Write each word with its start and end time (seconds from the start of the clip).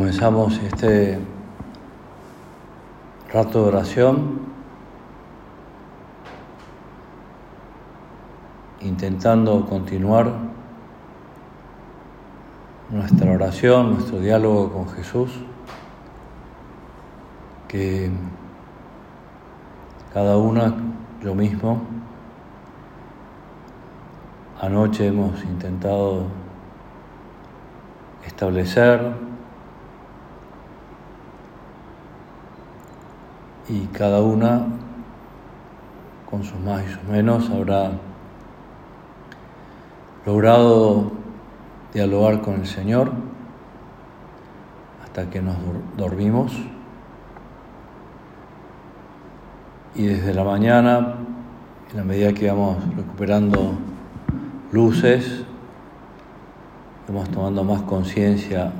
comenzamos 0.00 0.58
este 0.60 1.18
rato 3.30 3.64
de 3.64 3.68
oración 3.68 4.40
intentando 8.80 9.66
continuar 9.66 10.32
nuestra 12.88 13.30
oración, 13.30 13.92
nuestro 13.92 14.20
diálogo 14.20 14.72
con 14.72 14.88
Jesús, 14.88 15.32
que 17.68 18.10
cada 20.14 20.38
una, 20.38 20.76
yo 21.22 21.34
mismo, 21.34 21.82
anoche 24.62 25.08
hemos 25.08 25.44
intentado 25.44 26.22
establecer 28.24 29.28
y 33.70 33.86
cada 33.92 34.20
una 34.20 34.66
con 36.28 36.42
sus 36.42 36.58
más 36.58 36.82
y 36.84 36.92
sus 36.92 37.04
menos 37.04 37.48
habrá 37.50 37.92
logrado 40.26 41.12
dialogar 41.94 42.40
con 42.40 42.54
el 42.54 42.66
Señor 42.66 43.12
hasta 45.04 45.30
que 45.30 45.40
nos 45.40 45.56
dormimos. 45.96 46.52
Y 49.94 50.06
desde 50.06 50.34
la 50.34 50.44
mañana, 50.44 51.14
en 51.90 51.96
la 51.96 52.04
medida 52.04 52.32
que 52.32 52.46
íbamos 52.46 52.76
recuperando 52.96 53.74
luces, 54.72 55.44
vamos 57.06 57.28
tomando 57.30 57.62
más 57.62 57.82
conciencia 57.82 58.72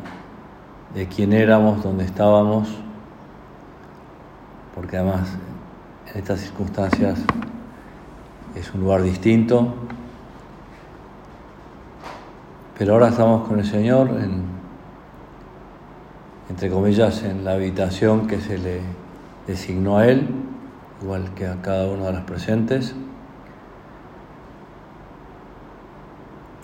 de 0.95 1.07
quién 1.07 1.33
éramos, 1.33 1.83
dónde 1.83 2.05
estábamos, 2.05 2.69
porque 4.81 4.97
además 4.97 5.29
en 6.11 6.21
estas 6.21 6.41
circunstancias 6.41 7.19
es 8.55 8.73
un 8.73 8.81
lugar 8.81 9.03
distinto. 9.03 9.75
Pero 12.79 12.95
ahora 12.95 13.09
estamos 13.09 13.47
con 13.47 13.59
el 13.59 13.67
Señor, 13.67 14.09
entre 16.49 16.71
comillas, 16.71 17.23
en 17.25 17.45
la 17.45 17.53
habitación 17.53 18.27
que 18.27 18.41
se 18.41 18.57
le 18.57 18.81
designó 19.47 19.99
a 19.99 20.07
Él, 20.07 20.27
igual 21.03 21.35
que 21.35 21.47
a 21.47 21.61
cada 21.61 21.87
uno 21.87 22.07
de 22.07 22.13
los 22.15 22.23
presentes. 22.23 22.95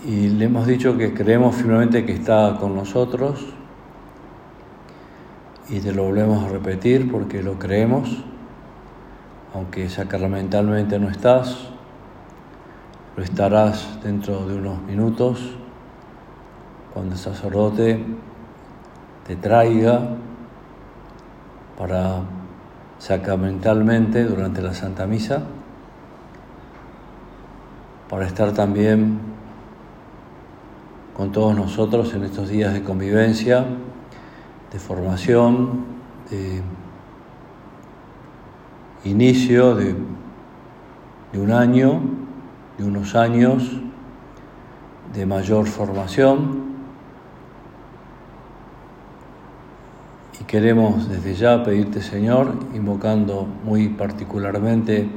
y 0.05 0.29
le 0.29 0.45
hemos 0.45 0.67
dicho 0.67 0.95
que 0.95 1.13
creemos 1.13 1.55
firmemente 1.55 2.05
que 2.05 2.13
está 2.13 2.57
con 2.59 2.75
nosotros 2.75 3.56
y 5.69 5.79
te 5.79 5.91
lo 5.91 6.03
volvemos 6.03 6.45
a 6.45 6.49
repetir 6.49 7.11
porque 7.11 7.43
lo 7.43 7.59
creemos, 7.59 8.23
aunque 9.53 9.89
sacramentalmente 9.89 10.99
no 10.99 11.09
estás, 11.09 11.69
lo 13.15 13.23
estarás 13.23 13.99
dentro 14.03 14.47
de 14.47 14.55
unos 14.55 14.81
minutos 14.83 15.55
cuando 16.93 17.15
el 17.15 17.19
sacerdote 17.19 18.03
te 19.25 19.35
traiga 19.35 20.15
para 21.77 22.21
sacramentalmente 22.97 24.23
durante 24.23 24.61
la 24.61 24.73
Santa 24.73 25.05
Misa, 25.05 25.43
para 28.09 28.25
estar 28.25 28.53
también 28.53 29.19
con 31.15 31.31
todos 31.31 31.55
nosotros 31.55 32.13
en 32.13 32.23
estos 32.23 32.47
días 32.49 32.73
de 32.73 32.83
convivencia, 32.83 33.65
de 34.71 34.79
formación, 34.79 35.85
de 36.29 36.61
inicio 39.03 39.75
de, 39.75 39.95
un 41.33 41.51
año, 41.51 42.01
de 42.77 42.83
unos 42.83 43.15
años 43.15 43.79
de 45.13 45.25
mayor 45.25 45.67
formación. 45.67 46.67
Y 50.39 50.43
queremos 50.45 51.07
desde 51.07 51.35
ya 51.35 51.63
pedirte, 51.63 52.01
Señor, 52.01 52.53
invocando 52.73 53.47
muy 53.63 53.89
particularmente 53.89 55.09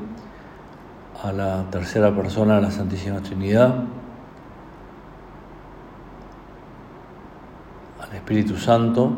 a 1.22 1.32
la 1.32 1.64
tercera 1.70 2.14
persona 2.14 2.56
de 2.56 2.62
la 2.62 2.70
Santísima 2.70 3.20
Trinidad, 3.20 3.84
Espíritu 8.30 8.56
Santo 8.56 9.12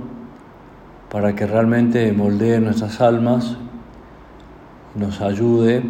para 1.12 1.34
que 1.34 1.46
realmente 1.46 2.10
moldee 2.10 2.58
nuestras 2.58 3.02
almas, 3.02 3.58
nos 4.94 5.20
ayude 5.20 5.82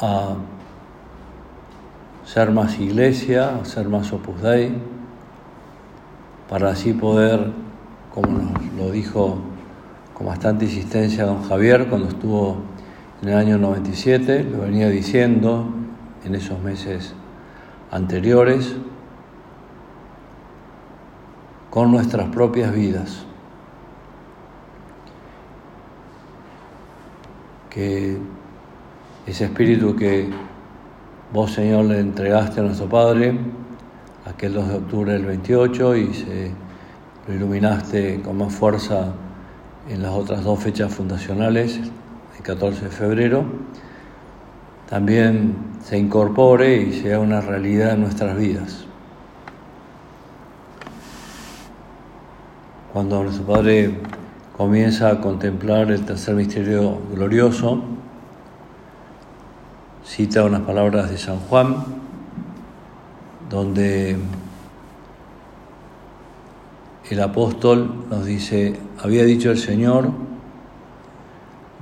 a 0.00 0.36
ser 2.24 2.52
más 2.52 2.78
iglesia, 2.78 3.58
a 3.60 3.64
ser 3.64 3.88
más 3.88 4.12
opus 4.12 4.40
dei, 4.40 4.72
para 6.48 6.70
así 6.70 6.92
poder, 6.92 7.50
como 8.14 8.28
nos 8.28 8.72
lo 8.78 8.92
dijo 8.92 9.40
con 10.14 10.28
bastante 10.28 10.66
insistencia 10.66 11.26
don 11.26 11.42
Javier 11.42 11.88
cuando 11.88 12.06
estuvo 12.06 12.58
en 13.20 13.30
el 13.30 13.36
año 13.36 13.58
97, 13.58 14.44
lo 14.44 14.60
venía 14.60 14.88
diciendo 14.88 15.74
en 16.24 16.36
esos 16.36 16.62
meses 16.62 17.14
anteriores, 17.90 18.76
con 21.70 21.90
nuestras 21.90 22.28
propias 22.28 22.74
vidas. 22.74 23.24
Que 27.70 28.18
ese 29.26 29.44
espíritu 29.44 29.94
que 29.94 30.28
vos, 31.32 31.52
Señor, 31.52 31.84
le 31.84 32.00
entregaste 32.00 32.60
a 32.60 32.62
nuestro 32.62 32.88
Padre 32.88 33.38
aquel 34.24 34.54
2 34.54 34.68
de 34.68 34.74
octubre 34.74 35.12
del 35.12 35.26
28 35.26 35.96
y 35.96 36.14
se 36.14 36.50
lo 37.26 37.34
iluminaste 37.34 38.20
con 38.22 38.38
más 38.38 38.54
fuerza 38.54 39.12
en 39.88 40.02
las 40.02 40.12
otras 40.12 40.44
dos 40.44 40.62
fechas 40.62 40.92
fundacionales, 40.92 41.78
el 42.36 42.42
14 42.42 42.86
de 42.86 42.90
febrero, 42.90 43.44
también 44.88 45.54
se 45.82 45.98
incorpore 45.98 46.82
y 46.82 46.92
sea 47.00 47.20
una 47.20 47.40
realidad 47.40 47.92
en 47.92 48.02
nuestras 48.02 48.36
vidas. 48.36 48.87
Cuando 52.98 53.22
nuestro 53.22 53.44
Padre 53.44 53.94
comienza 54.56 55.08
a 55.08 55.20
contemplar 55.20 55.88
el 55.92 56.04
tercer 56.04 56.34
misterio 56.34 56.98
glorioso, 57.14 57.80
cita 60.04 60.42
unas 60.42 60.62
palabras 60.62 61.08
de 61.08 61.16
San 61.16 61.38
Juan, 61.38 61.76
donde 63.48 64.16
el 67.08 67.20
apóstol 67.20 68.06
nos 68.10 68.26
dice, 68.26 68.76
había 69.00 69.22
dicho 69.22 69.52
el 69.52 69.58
Señor, 69.58 70.10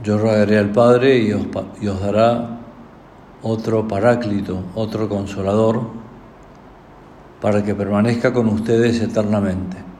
yo 0.05 0.19
rogaré 0.19 0.59
al 0.59 0.71
Padre 0.71 1.17
y 1.21 1.33
os, 1.33 1.47
y 1.81 1.87
os 1.87 1.99
dará 1.99 2.59
otro 3.41 3.89
paráclito, 3.89 4.65
otro 4.75 5.09
consolador, 5.09 5.81
para 7.41 7.65
que 7.65 7.75
permanezca 7.75 8.35
con 8.35 8.49
ustedes 8.49 9.01
eternamente. 9.01 9.96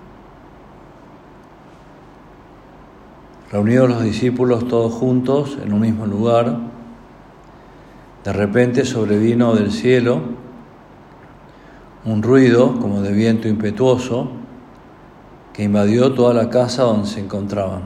Reunidos 3.51 3.89
los 3.89 4.03
discípulos 4.03 4.67
todos 4.69 4.93
juntos 4.93 5.59
en 5.63 5.73
un 5.73 5.81
mismo 5.81 6.07
lugar, 6.07 6.59
de 8.25 8.33
repente 8.33 8.85
sobrevino 8.85 9.55
del 9.55 9.71
cielo 9.71 10.21
un 12.07 12.23
ruido 12.23 12.79
como 12.79 13.03
de 13.03 13.13
viento 13.13 13.49
impetuoso 13.49 14.31
que 15.53 15.65
invadió 15.65 16.13
toda 16.13 16.33
la 16.35 16.49
casa 16.51 16.85
donde 16.85 17.09
se 17.09 17.21
encontraban. 17.21 17.83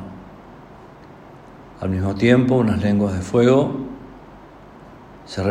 Al 1.80 1.88
mismo 1.88 2.14
tiempo, 2.14 2.56
unas 2.56 2.82
lenguas 2.82 3.14
de 3.14 3.22
fuego 3.22 3.72
se, 5.24 5.42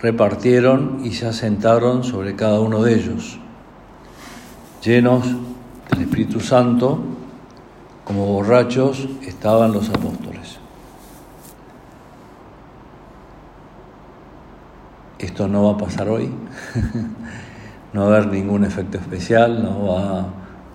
repartieron 0.00 1.00
y 1.04 1.12
se 1.12 1.26
asentaron 1.26 2.02
sobre 2.02 2.34
cada 2.34 2.60
uno 2.60 2.82
de 2.82 2.94
ellos. 2.94 3.38
Llenos 4.82 5.26
del 5.90 6.02
Espíritu 6.02 6.40
Santo, 6.40 6.98
como 8.08 8.24
borrachos 8.24 9.06
estaban 9.20 9.70
los 9.74 9.90
apóstoles. 9.90 10.58
Esto 15.18 15.46
no 15.46 15.64
va 15.64 15.72
a 15.72 15.76
pasar 15.76 16.08
hoy, 16.08 16.30
no 17.92 18.06
va 18.06 18.14
a 18.14 18.16
haber 18.16 18.32
ningún 18.32 18.64
efecto 18.64 18.96
especial, 18.96 19.62
no 19.62 19.88
va 19.88 20.26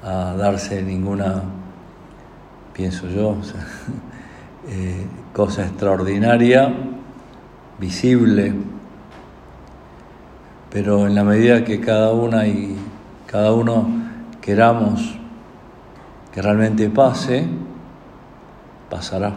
a 0.04 0.36
darse 0.36 0.84
ninguna, 0.84 1.42
pienso 2.72 3.08
yo, 3.08 3.36
eh, 4.68 5.08
cosa 5.34 5.66
extraordinaria, 5.66 6.72
visible, 7.80 8.54
pero 10.70 11.08
en 11.08 11.16
la 11.16 11.24
medida 11.24 11.64
que 11.64 11.80
cada 11.80 12.12
una 12.12 12.46
y 12.46 12.78
cada 13.26 13.54
uno 13.54 13.88
queramos 14.40 15.23
que 16.34 16.42
realmente 16.42 16.90
pase, 16.90 17.46
pasará. 18.90 19.34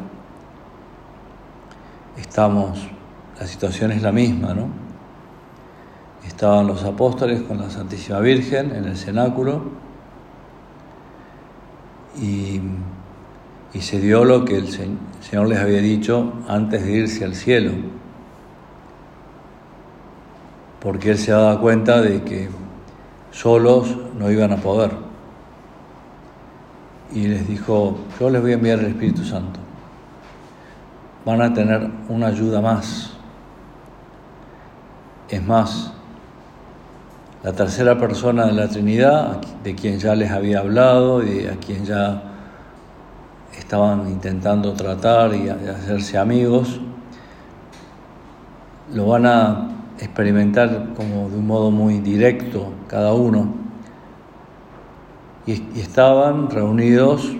Estamos, 2.16 2.88
la 3.38 3.46
situación 3.46 3.92
es 3.92 4.00
la 4.00 4.12
misma, 4.12 4.54
¿no? 4.54 4.68
Estaban 6.26 6.66
los 6.66 6.84
apóstoles 6.84 7.42
con 7.42 7.58
la 7.58 7.68
Santísima 7.68 8.18
Virgen 8.20 8.74
en 8.74 8.86
el 8.86 8.96
cenáculo 8.96 9.62
y, 12.18 12.62
y 13.74 13.80
se 13.82 14.00
dio 14.00 14.24
lo 14.24 14.46
que 14.46 14.56
el 14.56 14.68
Señor 14.68 15.48
les 15.48 15.58
había 15.58 15.82
dicho 15.82 16.32
antes 16.48 16.82
de 16.82 16.92
irse 16.92 17.26
al 17.26 17.34
cielo, 17.34 17.72
porque 20.80 21.10
Él 21.10 21.18
se 21.18 21.32
daba 21.32 21.60
cuenta 21.60 22.00
de 22.00 22.22
que 22.22 22.48
solos 23.32 23.94
no 24.18 24.30
iban 24.30 24.52
a 24.52 24.56
poder. 24.56 25.05
Y 27.12 27.28
les 27.28 27.46
dijo, 27.48 27.98
yo 28.18 28.30
les 28.30 28.42
voy 28.42 28.52
a 28.52 28.54
enviar 28.54 28.80
el 28.80 28.86
Espíritu 28.86 29.24
Santo. 29.24 29.60
Van 31.24 31.40
a 31.40 31.52
tener 31.52 31.90
una 32.08 32.28
ayuda 32.28 32.60
más. 32.60 33.12
Es 35.28 35.44
más, 35.44 35.92
la 37.42 37.52
tercera 37.52 37.98
persona 37.98 38.46
de 38.46 38.52
la 38.52 38.68
Trinidad, 38.68 39.40
de 39.62 39.74
quien 39.74 39.98
ya 39.98 40.14
les 40.14 40.30
había 40.30 40.60
hablado 40.60 41.24
y 41.24 41.46
a 41.46 41.56
quien 41.56 41.84
ya 41.84 42.22
estaban 43.56 44.08
intentando 44.08 44.72
tratar 44.72 45.34
y 45.34 45.48
hacerse 45.48 46.18
amigos, 46.18 46.80
lo 48.92 49.06
van 49.06 49.26
a 49.26 49.68
experimentar 49.98 50.94
como 50.94 51.28
de 51.28 51.36
un 51.36 51.46
modo 51.46 51.70
muy 51.70 51.98
directo 51.98 52.72
cada 52.88 53.12
uno. 53.12 53.65
Y, 55.46 55.80
estaban 55.80 56.50
reunidos 56.50 57.32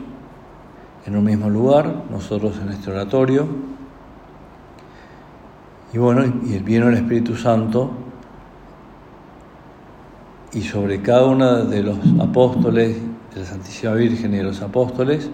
en 1.06 1.16
un 1.16 1.24
mismo 1.24 1.50
lugar, 1.50 2.04
nosotros 2.10 2.58
en 2.62 2.70
este 2.70 2.90
oratorio. 2.90 3.46
Y 5.92 5.98
bueno, 5.98 6.24
y 6.24 6.58
vino 6.58 6.88
el 6.88 6.94
Espíritu 6.94 7.36
Santo. 7.36 7.90
Y 10.52 10.62
sobre 10.62 11.02
cada 11.02 11.26
uno 11.26 11.64
de 11.64 11.82
los 11.82 11.98
apóstoles, 12.20 12.96
de 13.34 13.40
la 13.40 13.46
Santísima 13.46 13.92
Virgen 13.94 14.34
y 14.34 14.38
de 14.38 14.44
los 14.44 14.62
apóstoles, 14.62 15.28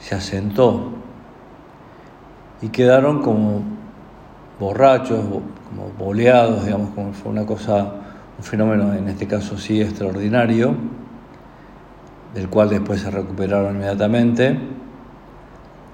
se 0.00 0.14
asentó. 0.14 0.90
Y 2.62 2.68
quedaron 2.68 3.22
como 3.22 3.62
borrachos, 4.58 5.20
como 5.20 5.90
boleados, 5.98 6.64
digamos, 6.64 6.90
como 6.90 7.12
fue 7.12 7.30
una 7.30 7.46
cosa, 7.46 7.92
un 8.38 8.44
fenómeno 8.44 8.94
en 8.94 9.08
este 9.08 9.26
caso 9.26 9.56
sí 9.58 9.80
extraordinario, 9.80 10.74
del 12.34 12.48
cual 12.48 12.68
después 12.68 13.00
se 13.00 13.10
recuperaron 13.10 13.76
inmediatamente 13.76 14.58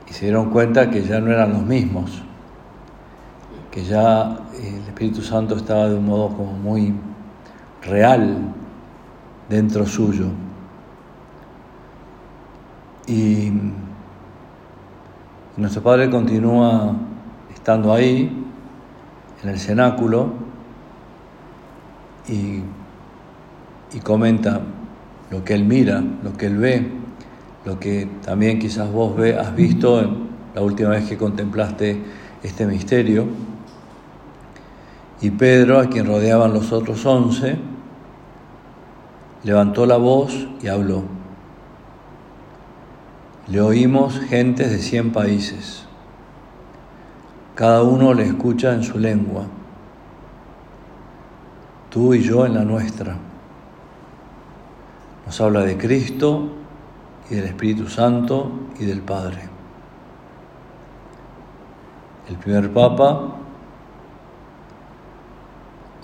y 0.09 0.13
se 0.13 0.27
dieron 0.27 0.51
cuenta 0.51 0.91
que 0.91 1.03
ya 1.03 1.21
no 1.21 1.31
eran 1.31 1.53
los 1.53 1.63
mismos, 1.63 2.23
que 3.71 3.85
ya 3.85 4.39
el 4.55 4.87
Espíritu 4.87 5.23
Santo 5.23 5.57
estaba 5.57 5.89
de 5.89 5.97
un 5.97 6.07
modo 6.07 6.29
como 6.29 6.53
muy 6.53 6.95
real 7.83 8.39
dentro 9.49 9.87
suyo. 9.87 10.27
Y 13.07 13.53
nuestro 15.57 15.83
Padre 15.83 16.11
continúa 16.11 16.95
estando 17.53 17.93
ahí, 17.93 18.45
en 19.43 19.49
el 19.49 19.59
cenáculo, 19.59 20.33
y, 22.29 22.63
y 23.95 24.01
comenta 24.03 24.61
lo 25.35 25.45
que 25.45 25.55
él 25.55 25.65
mira, 25.65 26.01
lo 26.23 26.33
que 26.35 26.47
él 26.47 26.59
ve, 26.59 26.87
lo 27.65 27.81
que 27.81 28.09
también 28.25 28.61
quizás 28.61 28.93
vos 28.93 29.17
ve, 29.17 29.37
has 29.37 29.53
visto 29.57 30.01
la 30.55 30.63
última 30.63 30.91
vez 30.91 31.09
que 31.09 31.17
contemplaste 31.17 32.01
este 32.45 32.67
misterio. 32.67 33.27
Y 35.21 35.31
Pedro, 35.31 35.81
a 35.81 35.87
quien 35.87 36.07
rodeaban 36.07 36.55
los 36.55 36.71
otros 36.71 37.05
once, 37.05 37.57
levantó 39.43 39.87
la 39.87 39.97
voz 39.97 40.47
y 40.63 40.69
habló. 40.69 41.03
Le 43.49 43.61
oímos 43.61 44.21
gentes 44.21 44.71
de 44.71 44.79
cien 44.79 45.11
países. 45.11 45.85
Cada 47.57 47.83
uno 47.83 48.15
le 48.15 48.25
escucha 48.25 48.73
en 48.73 48.85
su 48.85 49.01
lengua. 49.01 49.47
Tú 51.91 52.15
y 52.15 52.23
yo 52.23 52.47
en 52.47 52.55
la 52.55 52.65
nuestra. 52.65 53.17
Nos 55.27 55.41
habla 55.41 55.61
de 55.61 55.77
Cristo 55.77 56.49
y 57.31 57.35
del 57.35 57.45
Espíritu 57.45 57.89
Santo 57.89 58.51
y 58.79 58.85
del 58.85 59.01
Padre. 59.01 59.49
El 62.29 62.37
primer 62.37 62.73
Papa 62.73 63.37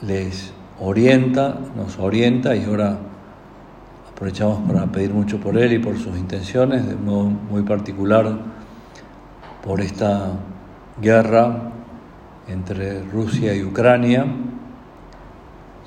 les 0.02 0.52
orienta, 0.78 1.58
nos 1.76 1.98
orienta 1.98 2.56
y 2.56 2.64
ahora 2.64 2.98
Aprovechamos 4.20 4.60
para 4.70 4.84
pedir 4.84 5.14
mucho 5.14 5.40
por 5.40 5.56
él 5.56 5.72
y 5.72 5.78
por 5.78 5.96
sus 5.96 6.14
intenciones, 6.18 6.86
de 6.86 6.94
modo 6.94 7.24
muy 7.24 7.62
particular 7.62 8.36
por 9.64 9.80
esta 9.80 10.32
guerra 11.00 11.70
entre 12.46 13.02
Rusia 13.04 13.54
y 13.54 13.64
Ucrania. 13.64 14.26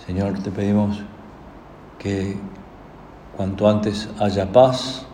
Señor, 0.03 0.39
te 0.39 0.49
pedimos 0.49 1.03
que 1.99 2.35
cuanto 3.35 3.69
antes 3.69 4.09
haya 4.19 4.51
paz 4.51 5.05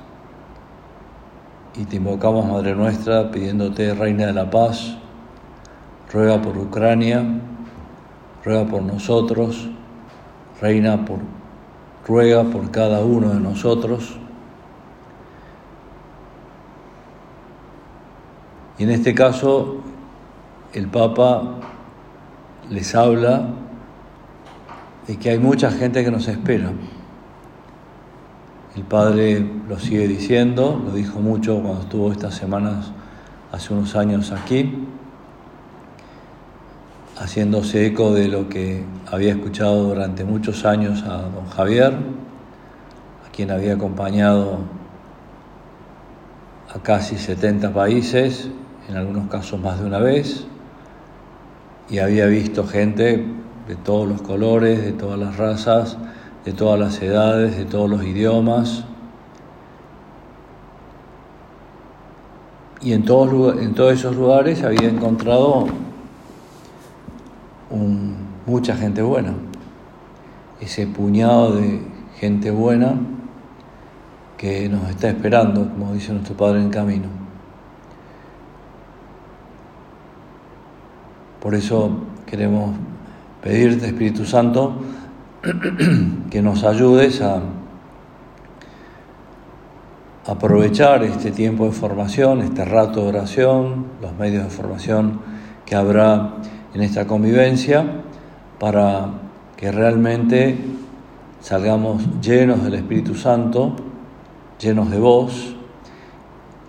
y 1.75 1.85
te 1.85 1.95
invocamos, 1.95 2.45
Madre 2.45 2.75
nuestra, 2.75 3.31
pidiéndote, 3.31 3.93
Reina 3.93 4.25
de 4.25 4.33
la 4.33 4.49
Paz, 4.49 4.97
ruega 6.11 6.41
por 6.41 6.57
Ucrania, 6.57 7.23
ruega 8.43 8.65
por 8.65 8.81
nosotros, 8.81 9.69
Reina 10.59 11.05
por 11.05 11.19
ruega 12.09 12.43
por 12.43 12.71
cada 12.71 13.03
uno 13.03 13.29
de 13.29 13.39
nosotros. 13.39 14.17
Y 18.79 18.83
en 18.83 18.89
este 18.89 19.13
caso, 19.13 19.77
el 20.73 20.87
Papa 20.87 21.59
les 22.69 22.95
habla 22.95 23.49
de 25.05 25.17
que 25.17 25.29
hay 25.29 25.37
mucha 25.37 25.69
gente 25.69 26.03
que 26.03 26.09
nos 26.09 26.27
espera. 26.27 26.71
El 28.79 28.85
Padre 28.85 29.45
lo 29.67 29.77
sigue 29.77 30.07
diciendo, 30.07 30.81
lo 30.85 30.93
dijo 30.93 31.19
mucho 31.19 31.61
cuando 31.61 31.81
estuvo 31.81 32.13
estas 32.13 32.33
semanas, 32.33 32.93
hace 33.51 33.73
unos 33.73 33.93
años 33.97 34.31
aquí, 34.31 34.87
haciéndose 37.17 37.87
eco 37.87 38.13
de 38.13 38.29
lo 38.29 38.47
que 38.47 38.85
había 39.11 39.33
escuchado 39.33 39.83
durante 39.83 40.23
muchos 40.23 40.63
años 40.63 41.03
a 41.03 41.23
don 41.23 41.45
Javier, 41.47 41.91
a 41.91 43.31
quien 43.33 43.51
había 43.51 43.73
acompañado 43.73 44.59
a 46.73 46.79
casi 46.79 47.17
70 47.17 47.73
países, 47.73 48.49
en 48.87 48.95
algunos 48.95 49.27
casos 49.27 49.59
más 49.59 49.81
de 49.81 49.87
una 49.87 49.99
vez, 49.99 50.45
y 51.89 51.99
había 51.99 52.27
visto 52.27 52.65
gente 52.65 53.25
de 53.67 53.75
todos 53.75 54.07
los 54.07 54.21
colores, 54.21 54.81
de 54.81 54.93
todas 54.93 55.19
las 55.19 55.35
razas, 55.35 55.97
de 56.45 56.53
todas 56.53 56.79
las 56.79 57.01
edades, 57.01 57.57
de 57.57 57.65
todos 57.65 57.89
los 57.89 58.03
idiomas. 58.03 58.85
Y 62.81 62.93
en 62.93 63.03
todos, 63.03 63.61
en 63.61 63.73
todos 63.73 63.93
esos 63.93 64.15
lugares 64.15 64.63
había 64.63 64.89
encontrado 64.89 65.67
mucha 68.45 68.75
gente 68.75 69.01
buena. 69.01 69.33
Ese 70.59 70.87
puñado 70.87 71.55
de 71.55 71.81
gente 72.17 72.51
buena 72.51 72.95
que 74.37 74.67
nos 74.69 74.89
está 74.89 75.09
esperando, 75.09 75.69
como 75.69 75.93
dice 75.93 76.13
nuestro 76.13 76.35
Padre 76.35 76.61
en 76.61 76.69
camino. 76.69 77.07
Por 81.41 81.55
eso 81.55 81.91
queremos 82.25 82.71
pedirte, 83.41 83.87
Espíritu 83.87 84.25
Santo, 84.25 84.73
que 86.29 86.41
nos 86.41 86.65
ayudes 86.65 87.21
a 87.21 87.41
aprovechar 90.25 91.03
este 91.03 91.31
tiempo 91.31 91.65
de 91.65 91.71
formación, 91.71 92.41
este 92.41 92.65
rato 92.65 93.01
de 93.01 93.07
oración, 93.07 93.85
los 94.01 94.13
medios 94.15 94.43
de 94.43 94.49
formación 94.49 95.21
que 95.65 95.75
habrá 95.75 96.33
en 96.73 96.81
esta 96.81 97.07
convivencia 97.07 97.85
para 98.59 99.11
que 99.55 99.71
realmente 99.71 100.57
salgamos 101.39 102.03
llenos 102.21 102.63
del 102.63 102.73
Espíritu 102.73 103.15
Santo, 103.15 103.77
llenos 104.59 104.91
de 104.91 104.99
voz 104.99 105.55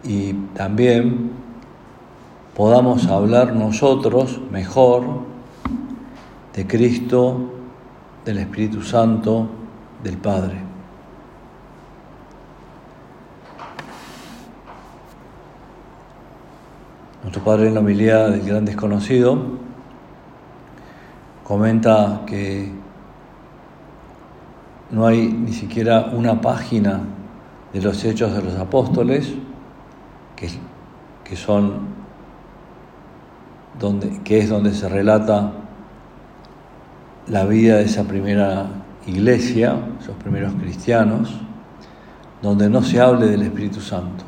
y 0.04 0.32
también 0.54 1.32
podamos 2.56 3.08
hablar 3.08 3.52
nosotros 3.54 4.40
mejor 4.52 5.02
de 6.54 6.66
Cristo, 6.68 7.59
del 8.24 8.38
Espíritu 8.38 8.82
Santo, 8.82 9.48
del 10.02 10.16
Padre. 10.16 10.56
Nuestro 17.22 17.44
Padre 17.44 17.68
en 17.68 17.74
la 17.74 17.80
homilía 17.80 18.28
del 18.28 18.42
gran 18.46 18.64
desconocido 18.64 19.38
comenta 21.44 22.22
que 22.26 22.72
no 24.90 25.06
hay 25.06 25.28
ni 25.28 25.52
siquiera 25.52 26.10
una 26.12 26.40
página 26.40 27.00
de 27.72 27.82
los 27.82 28.04
hechos 28.04 28.34
de 28.34 28.42
los 28.42 28.56
apóstoles, 28.56 29.34
que, 30.34 30.48
que 31.24 31.36
son 31.36 32.00
donde, 33.78 34.22
que 34.22 34.38
es 34.38 34.48
donde 34.48 34.72
se 34.72 34.88
relata 34.88 35.52
la 37.30 37.44
vida 37.44 37.76
de 37.76 37.84
esa 37.84 38.02
primera 38.04 38.66
iglesia, 39.06 39.76
esos 40.00 40.16
primeros 40.16 40.52
cristianos, 40.54 41.32
donde 42.42 42.68
no 42.68 42.82
se 42.82 43.00
hable 43.00 43.26
del 43.26 43.42
Espíritu 43.42 43.80
Santo. 43.80 44.25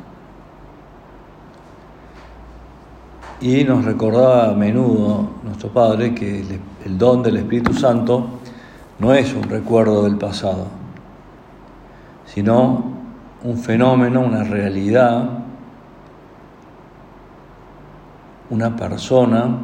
Y 3.41 3.65
nos 3.65 3.83
recordaba 3.83 4.51
a 4.51 4.53
menudo 4.53 5.31
nuestro 5.43 5.69
Padre 5.69 6.15
que 6.15 6.45
el 6.85 6.97
don 6.97 7.21
del 7.21 7.37
Espíritu 7.37 7.73
Santo 7.73 8.25
no 8.99 9.13
es 9.13 9.33
un 9.33 9.43
recuerdo 9.43 10.03
del 10.03 10.17
pasado, 10.17 10.67
sino 12.25 12.85
un 13.43 13.57
fenómeno, 13.57 14.21
una 14.21 14.45
realidad, 14.45 15.29
una 18.49 18.73
persona, 18.77 19.57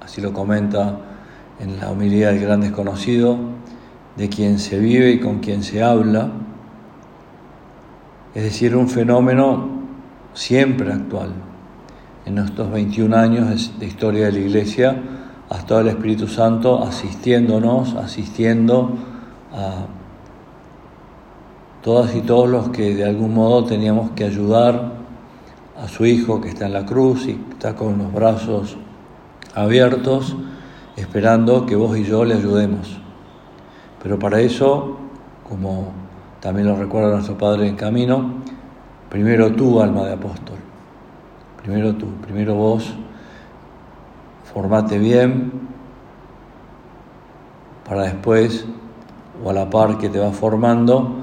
así 0.00 0.20
lo 0.20 0.32
comenta 0.32 0.96
en 1.60 1.78
la 1.78 1.90
homilía 1.90 2.28
del 2.28 2.40
gran 2.40 2.60
desconocido, 2.60 3.38
de 4.16 4.28
quien 4.28 4.58
se 4.58 4.78
vive 4.78 5.10
y 5.12 5.20
con 5.20 5.38
quien 5.40 5.62
se 5.62 5.82
habla, 5.82 6.30
es 8.34 8.44
decir, 8.44 8.76
un 8.76 8.88
fenómeno 8.88 9.68
siempre 10.34 10.92
actual. 10.92 11.32
En 12.26 12.38
estos 12.38 12.70
21 12.70 13.16
años 13.16 13.78
de 13.78 13.86
historia 13.86 14.26
de 14.26 14.32
la 14.32 14.38
Iglesia, 14.38 14.96
hasta 15.48 15.80
el 15.80 15.88
Espíritu 15.88 16.28
Santo 16.28 16.82
asistiéndonos, 16.82 17.94
asistiendo 17.96 18.92
a 19.52 19.86
todas 21.82 22.14
y 22.14 22.20
todos 22.20 22.48
los 22.48 22.68
que 22.68 22.94
de 22.94 23.04
algún 23.04 23.34
modo 23.34 23.64
teníamos 23.64 24.10
que 24.12 24.24
ayudar 24.24 24.92
a 25.76 25.88
su 25.88 26.06
hijo 26.06 26.40
que 26.40 26.50
está 26.50 26.66
en 26.66 26.74
la 26.74 26.86
cruz 26.86 27.26
y 27.26 27.40
está 27.50 27.74
con 27.74 27.98
los 27.98 28.12
brazos 28.12 28.76
abiertos, 29.54 30.36
esperando 31.00 31.66
que 31.66 31.76
vos 31.76 31.96
y 31.96 32.04
yo 32.04 32.24
le 32.24 32.34
ayudemos. 32.34 32.98
Pero 34.02 34.18
para 34.18 34.40
eso, 34.40 34.96
como 35.48 35.92
también 36.40 36.66
lo 36.68 36.76
recuerda 36.76 37.12
nuestro 37.12 37.36
Padre 37.36 37.68
en 37.68 37.76
camino, 37.76 38.34
primero 39.08 39.52
tú, 39.52 39.80
alma 39.80 40.04
de 40.04 40.14
apóstol, 40.14 40.56
primero 41.62 41.94
tú, 41.94 42.06
primero 42.22 42.54
vos, 42.54 42.94
formate 44.52 44.98
bien 44.98 45.52
para 47.88 48.04
después, 48.04 48.64
o 49.42 49.50
a 49.50 49.52
la 49.52 49.68
par 49.68 49.98
que 49.98 50.08
te 50.08 50.18
vas 50.18 50.36
formando, 50.36 51.16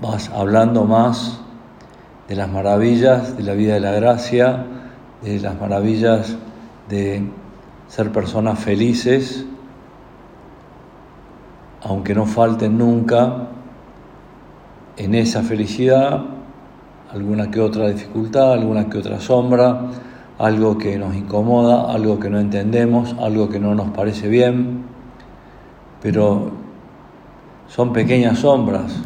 vas 0.00 0.30
hablando 0.30 0.84
más 0.84 1.40
de 2.28 2.36
las 2.36 2.48
maravillas 2.48 3.36
de 3.36 3.42
la 3.42 3.54
vida 3.54 3.74
de 3.74 3.80
la 3.80 3.92
gracia, 3.92 4.64
de 5.22 5.38
las 5.40 5.60
maravillas 5.60 6.36
de 6.88 7.28
ser 7.90 8.12
personas 8.12 8.60
felices, 8.60 9.44
aunque 11.82 12.14
no 12.14 12.24
falten 12.24 12.78
nunca 12.78 13.48
en 14.96 15.16
esa 15.16 15.42
felicidad 15.42 16.22
alguna 17.12 17.50
que 17.50 17.60
otra 17.60 17.88
dificultad, 17.88 18.52
alguna 18.52 18.88
que 18.88 18.98
otra 18.98 19.18
sombra, 19.18 19.90
algo 20.38 20.78
que 20.78 20.96
nos 20.98 21.16
incomoda, 21.16 21.92
algo 21.92 22.20
que 22.20 22.30
no 22.30 22.38
entendemos, 22.38 23.16
algo 23.18 23.48
que 23.48 23.58
no 23.58 23.74
nos 23.74 23.90
parece 23.90 24.28
bien, 24.28 24.84
pero 26.00 26.52
son 27.66 27.92
pequeñas 27.92 28.38
sombras 28.38 29.02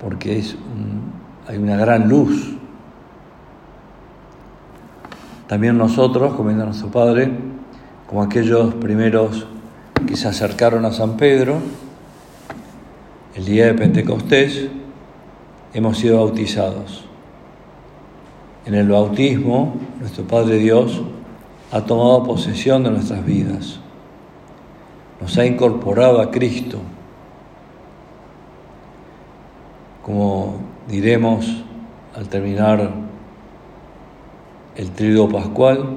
porque 0.00 0.40
es 0.40 0.56
hay 1.46 1.58
una 1.58 1.76
gran 1.76 2.08
luz. 2.08 2.56
También 5.48 5.76
nosotros, 5.76 6.34
como 6.34 6.50
nuestro 6.50 6.88
Padre, 6.88 7.30
como 8.06 8.22
aquellos 8.22 8.74
primeros 8.74 9.46
que 10.06 10.16
se 10.16 10.28
acercaron 10.28 10.84
a 10.84 10.92
San 10.92 11.16
Pedro, 11.16 11.58
el 13.34 13.44
día 13.44 13.66
de 13.66 13.74
Pentecostés, 13.74 14.68
hemos 15.72 15.98
sido 15.98 16.18
bautizados. 16.18 17.04
En 18.66 18.74
el 18.74 18.88
bautismo, 18.88 19.74
nuestro 20.00 20.24
Padre 20.24 20.56
Dios 20.58 21.02
ha 21.72 21.82
tomado 21.82 22.24
posesión 22.24 22.84
de 22.84 22.90
nuestras 22.90 23.24
vidas, 23.24 23.80
nos 25.20 25.36
ha 25.38 25.44
incorporado 25.44 26.20
a 26.20 26.30
Cristo 26.30 26.78
como 30.04 30.56
diremos 30.86 31.64
al 32.14 32.28
terminar 32.28 32.90
el 34.76 34.90
trigo 34.90 35.28
pascual 35.28 35.96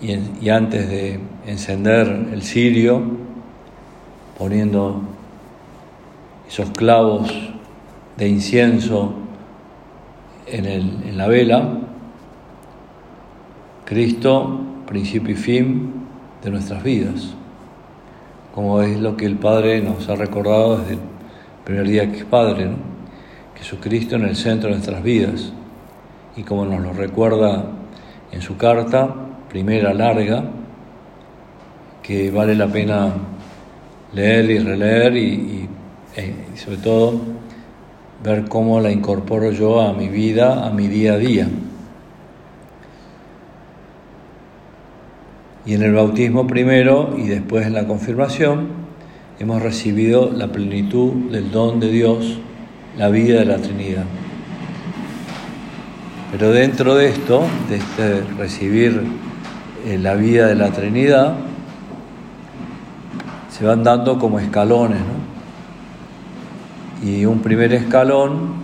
y, 0.00 0.48
antes 0.48 0.88
de 0.88 1.20
encender 1.46 2.28
el 2.32 2.42
cirio, 2.42 3.02
poniendo 4.38 5.02
esos 6.48 6.70
clavos 6.70 7.30
de 8.16 8.28
incienso 8.28 9.12
en, 10.46 10.64
en 10.64 11.18
la 11.18 11.28
vela, 11.28 11.78
Cristo, 13.84 14.60
principio 14.86 15.34
y 15.34 15.36
fin 15.36 15.92
de 16.42 16.50
nuestras 16.50 16.82
vidas, 16.82 17.34
como 18.54 18.80
es 18.82 18.98
lo 18.98 19.16
que 19.16 19.26
el 19.26 19.36
Padre 19.36 19.82
nos 19.82 20.08
ha 20.08 20.16
recordado 20.16 20.78
desde 20.78 20.98
primer 21.64 21.86
día 21.86 22.10
que 22.10 22.18
es 22.18 22.24
Padre, 22.24 22.66
¿no? 22.66 22.76
Jesucristo 23.56 24.16
en 24.16 24.24
el 24.24 24.36
centro 24.36 24.70
de 24.70 24.76
nuestras 24.76 25.02
vidas. 25.02 25.52
Y 26.40 26.42
como 26.42 26.64
nos 26.64 26.80
lo 26.80 26.94
recuerda 26.94 27.66
en 28.32 28.40
su 28.40 28.56
carta, 28.56 29.14
primera 29.50 29.92
larga, 29.92 30.42
que 32.02 32.30
vale 32.30 32.54
la 32.54 32.66
pena 32.66 33.12
leer 34.14 34.50
y 34.50 34.58
releer 34.58 35.16
y, 35.18 35.68
eh, 36.16 36.34
y, 36.54 36.56
sobre 36.56 36.78
todo 36.78 37.20
ver 38.24 38.48
cómo 38.48 38.80
la 38.80 38.90
incorporo 38.90 39.50
yo 39.50 39.82
a 39.82 39.92
mi 39.92 40.08
vida, 40.08 40.66
a 40.66 40.70
mi 40.70 40.88
día 40.88 41.12
a 41.12 41.18
día. 41.18 41.46
Y 45.66 45.74
en 45.74 45.82
el 45.82 45.92
bautismo 45.92 46.46
primero 46.46 47.16
y 47.18 47.28
después 47.28 47.66
en 47.66 47.74
la 47.74 47.86
confirmación, 47.86 48.68
hemos 49.38 49.60
recibido 49.60 50.32
la 50.32 50.50
plenitud 50.50 51.30
del 51.30 51.50
don 51.50 51.80
de 51.80 51.90
Dios, 51.90 52.38
la 52.96 53.10
vida 53.10 53.40
de 53.40 53.44
la 53.44 53.58
Trinidad. 53.58 54.06
Pero 56.30 56.52
dentro 56.52 56.94
de 56.94 57.08
esto, 57.08 57.42
de 57.68 57.76
este 57.76 58.20
recibir 58.38 59.02
eh, 59.84 59.98
la 59.98 60.14
vida 60.14 60.46
de 60.46 60.54
la 60.54 60.70
Trinidad, 60.70 61.34
se 63.50 63.64
van 63.64 63.82
dando 63.82 64.18
como 64.18 64.38
escalones, 64.38 65.00
¿no? 65.00 65.30
Y 67.08 67.24
un 67.26 67.40
primer 67.40 67.72
escalón 67.72 68.54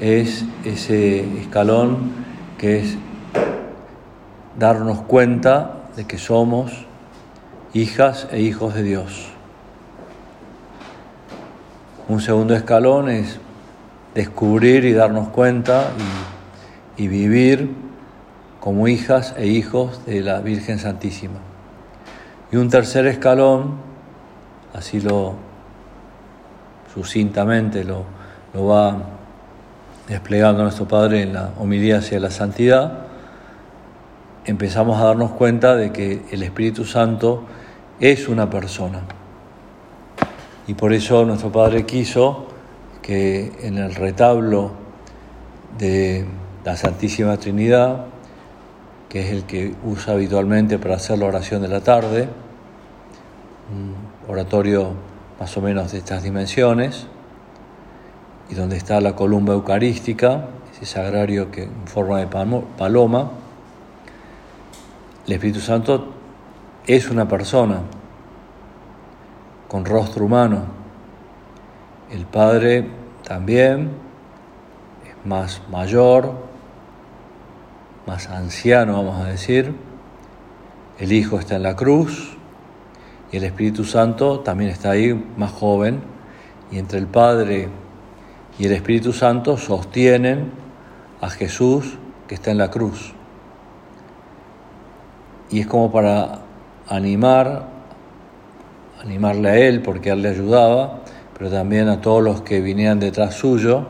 es 0.00 0.44
ese 0.64 1.20
escalón 1.38 2.12
que 2.58 2.80
es 2.80 2.98
darnos 4.58 5.00
cuenta 5.02 5.76
de 5.96 6.06
que 6.06 6.18
somos 6.18 6.72
hijas 7.72 8.28
e 8.32 8.40
hijos 8.40 8.74
de 8.74 8.82
Dios. 8.82 9.28
Un 12.08 12.20
segundo 12.20 12.54
escalón 12.54 13.08
es 13.08 13.38
descubrir 14.14 14.84
y 14.84 14.92
darnos 14.92 15.28
cuenta 15.28 15.88
y, 16.96 17.08
vivir 17.08 17.70
como 18.60 18.88
hijas 18.88 19.34
e 19.36 19.46
hijos 19.46 20.04
de 20.06 20.22
la 20.22 20.40
Virgen 20.40 20.78
Santísima. 20.78 21.38
Y 22.50 22.56
un 22.56 22.68
tercer 22.68 23.06
escalón, 23.06 23.76
así 24.72 25.00
lo 25.00 25.34
sucintamente 26.94 27.84
lo, 27.84 28.04
lo 28.54 28.66
va 28.66 28.96
desplegando 30.08 30.62
nuestro 30.62 30.88
Padre 30.88 31.22
en 31.22 31.34
la 31.34 31.50
homilía 31.58 31.98
hacia 31.98 32.18
la 32.20 32.30
santidad, 32.30 33.06
empezamos 34.44 35.00
a 35.00 35.06
darnos 35.06 35.32
cuenta 35.32 35.74
de 35.76 35.92
que 35.92 36.22
el 36.30 36.42
Espíritu 36.42 36.84
Santo 36.84 37.44
es 38.00 38.28
una 38.28 38.48
persona. 38.48 39.00
Y 40.66 40.74
por 40.74 40.92
eso 40.92 41.24
nuestro 41.24 41.50
Padre 41.52 41.84
quiso 41.84 42.46
que 43.02 43.52
en 43.62 43.78
el 43.78 43.94
retablo 43.94 44.72
de 45.78 46.26
la 46.66 46.76
Santísima 46.76 47.36
Trinidad, 47.36 48.06
que 49.08 49.20
es 49.20 49.30
el 49.30 49.44
que 49.44 49.72
usa 49.84 50.14
habitualmente 50.14 50.80
para 50.80 50.96
hacer 50.96 51.16
la 51.16 51.26
oración 51.26 51.62
de 51.62 51.68
la 51.68 51.80
tarde, 51.80 52.28
un 53.72 53.94
oratorio 54.28 54.90
más 55.38 55.56
o 55.56 55.60
menos 55.60 55.92
de 55.92 55.98
estas 55.98 56.24
dimensiones, 56.24 57.06
y 58.50 58.56
donde 58.56 58.76
está 58.76 59.00
la 59.00 59.14
columna 59.14 59.52
eucarística, 59.52 60.46
ese 60.72 60.86
sagrario 60.86 61.52
que 61.52 61.62
en 61.62 61.86
forma 61.86 62.18
de 62.18 62.26
paloma, 62.26 63.30
el 65.24 65.32
Espíritu 65.32 65.60
Santo 65.60 66.14
es 66.84 67.08
una 67.10 67.28
persona 67.28 67.82
con 69.68 69.84
rostro 69.84 70.24
humano. 70.24 70.64
El 72.10 72.26
Padre 72.26 72.88
también 73.22 73.90
es 75.08 75.26
más 75.26 75.62
mayor, 75.70 76.55
más 78.06 78.28
anciano, 78.28 79.02
vamos 79.02 79.24
a 79.24 79.28
decir. 79.28 79.74
El 80.98 81.12
Hijo 81.12 81.38
está 81.38 81.56
en 81.56 81.64
la 81.64 81.76
cruz 81.76 82.36
y 83.32 83.36
el 83.36 83.44
Espíritu 83.44 83.84
Santo 83.84 84.40
también 84.40 84.70
está 84.70 84.92
ahí, 84.92 85.12
más 85.36 85.50
joven. 85.50 86.00
Y 86.70 86.78
entre 86.78 86.98
el 86.98 87.06
Padre 87.06 87.68
y 88.58 88.66
el 88.66 88.72
Espíritu 88.72 89.12
Santo 89.12 89.56
sostienen 89.56 90.52
a 91.20 91.28
Jesús 91.30 91.98
que 92.28 92.34
está 92.34 92.50
en 92.50 92.58
la 92.58 92.70
cruz. 92.70 93.12
Y 95.50 95.60
es 95.60 95.66
como 95.66 95.92
para 95.92 96.40
animar, 96.88 97.68
animarle 99.02 99.48
a 99.48 99.56
él 99.56 99.82
porque 99.82 100.10
él 100.10 100.22
le 100.22 100.30
ayudaba, 100.30 101.00
pero 101.36 101.50
también 101.50 101.88
a 101.88 102.00
todos 102.00 102.22
los 102.22 102.42
que 102.42 102.60
vinieran 102.60 102.98
detrás 102.98 103.34
suyo, 103.34 103.86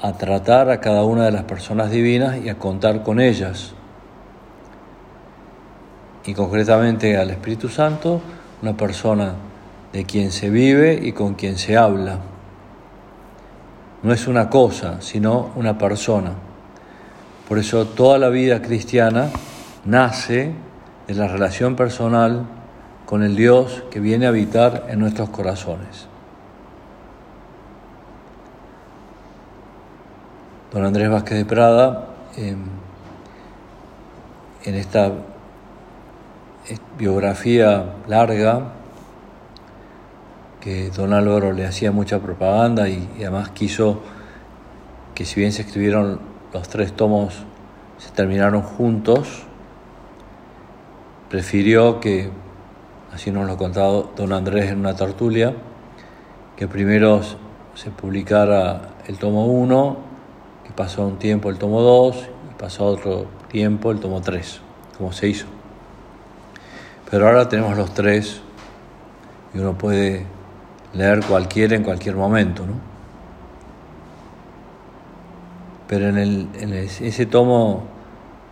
a 0.00 0.12
tratar 0.12 0.70
a 0.70 0.80
cada 0.80 1.04
una 1.04 1.24
de 1.24 1.32
las 1.32 1.44
personas 1.44 1.90
divinas 1.90 2.38
y 2.44 2.48
a 2.48 2.58
contar 2.58 3.02
con 3.02 3.20
ellas. 3.20 3.74
Y 6.26 6.34
concretamente 6.34 7.16
al 7.16 7.30
Espíritu 7.30 7.68
Santo, 7.68 8.20
una 8.62 8.76
persona 8.76 9.34
de 9.92 10.04
quien 10.04 10.32
se 10.32 10.50
vive 10.50 10.98
y 11.02 11.12
con 11.12 11.34
quien 11.34 11.58
se 11.58 11.76
habla. 11.76 12.18
No 14.02 14.12
es 14.12 14.26
una 14.26 14.50
cosa, 14.50 15.00
sino 15.00 15.50
una 15.54 15.78
persona. 15.78 16.32
Por 17.48 17.58
eso 17.58 17.86
toda 17.86 18.18
la 18.18 18.28
vida 18.28 18.62
cristiana 18.62 19.30
nace 19.84 20.52
de 21.06 21.14
la 21.14 21.28
relación 21.28 21.76
personal 21.76 22.46
con 23.06 23.22
el 23.22 23.36
Dios 23.36 23.84
que 23.90 24.00
viene 24.00 24.26
a 24.26 24.30
habitar 24.30 24.86
en 24.88 24.98
nuestros 24.98 25.28
corazones. 25.28 26.08
Don 30.74 30.84
Andrés 30.84 31.08
Vázquez 31.08 31.38
de 31.38 31.44
Prada, 31.44 32.08
em, 32.36 32.58
en 34.64 34.74
esta 34.74 35.12
biografía 36.98 37.94
larga, 38.08 38.72
que 40.60 40.90
don 40.90 41.12
Álvaro 41.12 41.52
le 41.52 41.64
hacía 41.64 41.92
mucha 41.92 42.18
propaganda 42.18 42.88
y, 42.88 43.08
además 43.18 43.50
quiso 43.50 44.00
que 45.14 45.24
si 45.24 45.38
bien 45.38 45.52
se 45.52 45.62
escribieron 45.62 46.18
los 46.52 46.68
tres 46.68 46.92
tomos, 46.92 47.44
se 47.98 48.10
terminaron 48.10 48.62
juntos, 48.62 49.44
prefirió 51.30 52.00
que, 52.00 52.30
así 53.12 53.30
nos 53.30 53.46
lo 53.46 53.52
ha 53.52 53.56
contado 53.56 54.10
don 54.16 54.32
Andrés 54.32 54.72
en 54.72 54.80
una 54.80 54.96
tertulia, 54.96 55.54
que 56.56 56.66
primero 56.66 57.20
se 57.74 57.92
publicara 57.92 58.80
el 59.06 59.18
tomo 59.18 59.46
1, 59.46 59.98
que 59.98 60.03
pasó 60.76 61.06
un 61.06 61.18
tiempo 61.18 61.50
el 61.50 61.58
tomo 61.58 61.80
2 61.80 62.16
y 62.50 62.60
pasó 62.60 62.86
otro 62.86 63.26
tiempo 63.48 63.90
el 63.90 64.00
tomo 64.00 64.20
3, 64.20 64.60
como 64.98 65.12
se 65.12 65.28
hizo. 65.28 65.46
Pero 67.10 67.26
ahora 67.26 67.48
tenemos 67.48 67.76
los 67.76 67.94
tres 67.94 68.40
y 69.54 69.58
uno 69.58 69.78
puede 69.78 70.26
leer 70.94 71.24
cualquiera 71.24 71.76
en 71.76 71.82
cualquier 71.82 72.16
momento, 72.16 72.66
¿no? 72.66 72.74
Pero 75.86 76.08
en, 76.08 76.18
el, 76.18 76.48
en 76.54 76.72
ese 76.72 77.26
tomo 77.26 77.84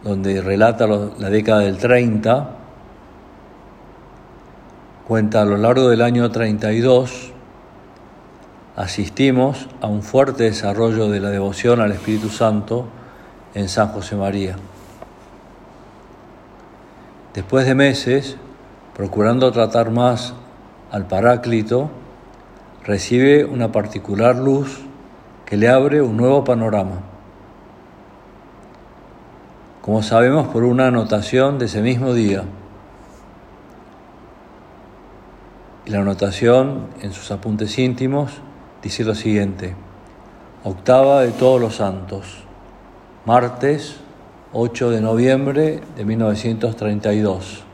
donde 0.05 0.41
relata 0.43 0.87
la 0.87 1.31
década 1.31 1.61
del 1.61 1.79
30, 1.79 2.51
cuenta 5.09 5.43
a 5.43 5.45
lo 5.45 5.57
largo 5.57 5.89
del 5.89 6.03
año 6.03 6.31
32 6.31 7.32
asistimos 8.77 9.69
a 9.81 9.87
un 9.87 10.03
fuerte 10.03 10.45
desarrollo 10.45 11.09
de 11.09 11.21
la 11.21 11.31
devoción 11.31 11.81
al 11.81 11.93
Espíritu 11.93 12.29
Santo 12.29 12.87
en 13.55 13.69
San 13.69 13.89
José 13.89 14.17
María. 14.17 14.57
Después 17.35 17.67
de 17.67 17.75
meses, 17.75 18.37
procurando 18.95 19.53
tratar 19.53 19.91
más 19.91 20.35
al 20.91 21.07
Paráclito, 21.07 21.91
recibe 22.85 23.45
una 23.45 23.73
particular 23.73 24.37
luz 24.37 24.81
que 25.47 25.57
le 25.57 25.69
abre 25.69 26.03
un 26.03 26.17
nuevo 26.17 26.45
panorama. 26.45 27.01
Como 29.81 30.03
sabemos 30.03 30.49
por 30.49 30.65
una 30.65 30.87
anotación 30.87 31.59
de 31.59 31.67
ese 31.67 31.83
mismo 31.83 32.15
día, 32.15 32.45
Y 35.85 35.91
la 35.91 35.99
anotación 35.99 36.87
en 37.01 37.13
sus 37.13 37.31
apuntes 37.31 37.77
íntimos 37.79 38.41
dice 38.83 39.05
lo 39.05 39.15
siguiente, 39.15 39.75
octava 40.65 41.23
de 41.23 41.31
todos 41.31 41.61
los 41.61 41.77
santos, 41.77 42.45
martes 43.25 43.97
8 44.53 44.91
de 44.91 45.01
noviembre 45.01 45.81
de 45.97 46.05
1932. 46.05 47.65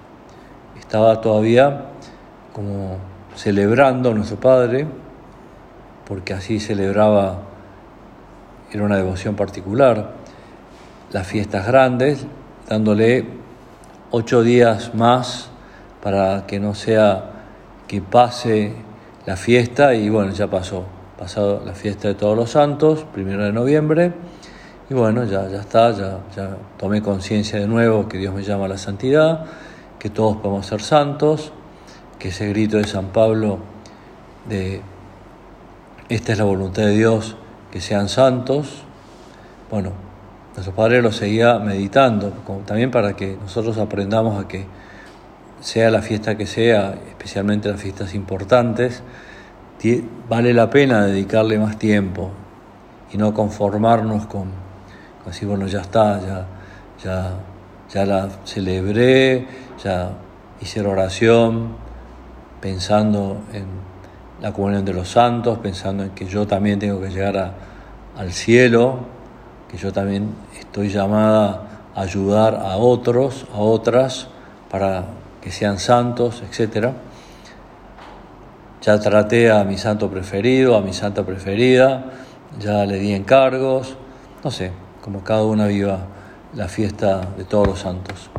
Estaba 0.79 1.21
todavía 1.21 1.87
como 2.53 2.99
celebrando 3.35 4.11
a 4.11 4.15
nuestro 4.15 4.39
Padre, 4.39 4.87
porque 6.07 6.35
así 6.35 6.61
celebraba, 6.61 7.43
era 8.71 8.85
una 8.85 8.97
devoción 8.97 9.35
particular, 9.35 10.13
las 11.11 11.27
fiestas 11.27 11.67
grandes, 11.67 12.27
dándole 12.69 13.27
ocho 14.11 14.43
días 14.43 14.95
más 14.95 15.51
para 16.03 16.47
que 16.47 16.61
no 16.61 16.75
sea 16.75 17.31
que 17.87 18.01
pase 18.01 18.75
la 19.27 19.37
fiesta 19.37 19.95
y 19.95 20.09
bueno, 20.09 20.33
ya 20.33 20.47
pasó, 20.47 20.85
pasado 21.19 21.63
la 21.67 21.75
fiesta 21.75 22.09
de 22.09 22.15
todos 22.15 22.37
los 22.37 22.51
santos, 22.51 23.05
primero 23.13 23.45
de 23.45 23.53
noviembre, 23.53 24.13
y 24.89 24.95
bueno, 24.95 25.25
ya, 25.25 25.49
ya 25.49 25.61
está, 25.61 25.91
ya, 25.91 26.21
ya 26.35 26.57
tomé 26.79 27.03
conciencia 27.03 27.59
de 27.59 27.67
nuevo 27.67 28.09
que 28.09 28.19
Dios 28.19 28.35
me 28.35 28.43
llama 28.43 28.65
a 28.67 28.69
la 28.69 28.79
santidad, 28.79 29.45
que 29.99 30.09
todos 30.09 30.37
podemos 30.37 30.67
ser 30.67 30.81
santos, 30.81 31.53
que 32.19 32.29
ese 32.29 32.49
grito 32.49 32.79
de 32.79 32.85
San 32.85 33.09
Pablo 33.09 33.59
de 34.49 34.81
esta 36.09 36.33
es 36.33 36.39
la 36.39 36.45
voluntad 36.45 36.85
de 36.85 36.97
Dios, 36.97 37.37
que 37.71 37.81
sean 37.81 38.09
santos, 38.09 38.83
bueno, 39.71 39.93
nuestro 40.55 40.75
Padre 40.75 41.03
lo 41.03 41.13
seguía 41.13 41.59
meditando, 41.59 42.33
también 42.65 42.91
para 42.91 43.15
que 43.15 43.37
nosotros 43.41 43.77
aprendamos 43.77 44.43
a 44.43 44.49
que 44.49 44.67
sea 45.61 45.91
la 45.91 46.01
fiesta 46.01 46.37
que 46.37 46.47
sea, 46.47 46.95
especialmente 47.09 47.69
las 47.69 47.81
fiestas 47.81 48.15
importantes, 48.15 49.03
vale 50.29 50.53
la 50.53 50.71
pena 50.71 51.07
dedicarle 51.07 51.59
más 51.59 51.79
tiempo 51.79 52.31
y 53.13 53.17
no 53.17 53.33
conformarnos 53.33 54.27
con, 54.27 54.51
así, 55.27 55.47
bueno, 55.47 55.67
ya 55.67 55.81
está, 55.81 56.21
ya, 56.21 56.47
ya, 57.03 57.33
ya 57.93 58.05
la 58.05 58.29
celebré, 58.45 59.47
ya 59.83 60.11
hice 60.61 60.81
oración, 60.81 61.77
pensando 62.61 63.39
en 63.53 63.67
la 64.41 64.53
comunión 64.53 64.85
de 64.85 64.93
los 64.93 65.09
santos, 65.09 65.59
pensando 65.59 66.05
en 66.05 66.11
que 66.11 66.27
yo 66.27 66.47
también 66.47 66.79
tengo 66.79 67.01
que 67.01 67.11
llegar 67.11 67.55
al 68.17 68.33
cielo, 68.33 68.99
que 69.69 69.77
yo 69.77 69.93
también 69.93 70.35
estoy 70.59 70.89
llamada 70.89 71.63
a 71.95 72.01
ayudar 72.01 72.57
a 72.57 72.77
otros, 72.77 73.47
a 73.55 73.59
otras, 73.59 74.29
para 74.71 75.05
que 75.41 75.51
sean 75.51 75.79
santos, 75.79 76.43
etc. 76.43 76.89
Ya 78.81 78.99
traté 79.01 79.51
a 79.51 79.65
mi 79.65 79.77
santo 79.77 80.09
preferido, 80.09 80.77
a 80.77 80.81
mi 80.81 80.93
santa 80.93 81.25
preferida, 81.25 82.05
ya 82.61 82.87
le 82.87 82.99
di 82.99 83.13
encargos, 83.13 83.97
no 84.45 84.51
sé, 84.51 84.71
como 85.03 85.25
cada 85.25 85.45
una 85.45 85.67
viva 85.67 85.99
la 86.55 86.69
fiesta 86.69 87.21
de 87.37 87.45
todos 87.45 87.67
los 87.67 87.81
santos. 87.81 88.31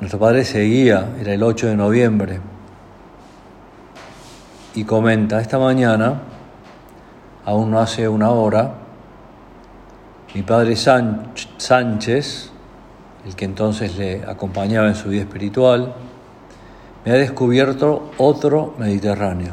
Nuestro 0.00 0.18
padre 0.18 0.44
seguía, 0.44 1.08
era 1.20 1.34
el 1.34 1.42
8 1.42 1.68
de 1.68 1.76
noviembre, 1.76 2.40
y 4.74 4.84
comenta, 4.84 5.40
esta 5.40 5.58
mañana, 5.58 6.22
aún 7.44 7.70
no 7.70 7.78
hace 7.78 8.08
una 8.08 8.30
hora, 8.30 8.74
mi 10.34 10.42
padre 10.42 10.74
Sánchez, 10.76 12.50
el 13.24 13.36
que 13.36 13.44
entonces 13.44 13.96
le 13.96 14.24
acompañaba 14.24 14.88
en 14.88 14.96
su 14.96 15.10
vida 15.10 15.22
espiritual, 15.22 15.94
me 17.04 17.12
ha 17.12 17.14
descubierto 17.14 18.10
otro 18.16 18.74
Mediterráneo. 18.78 19.52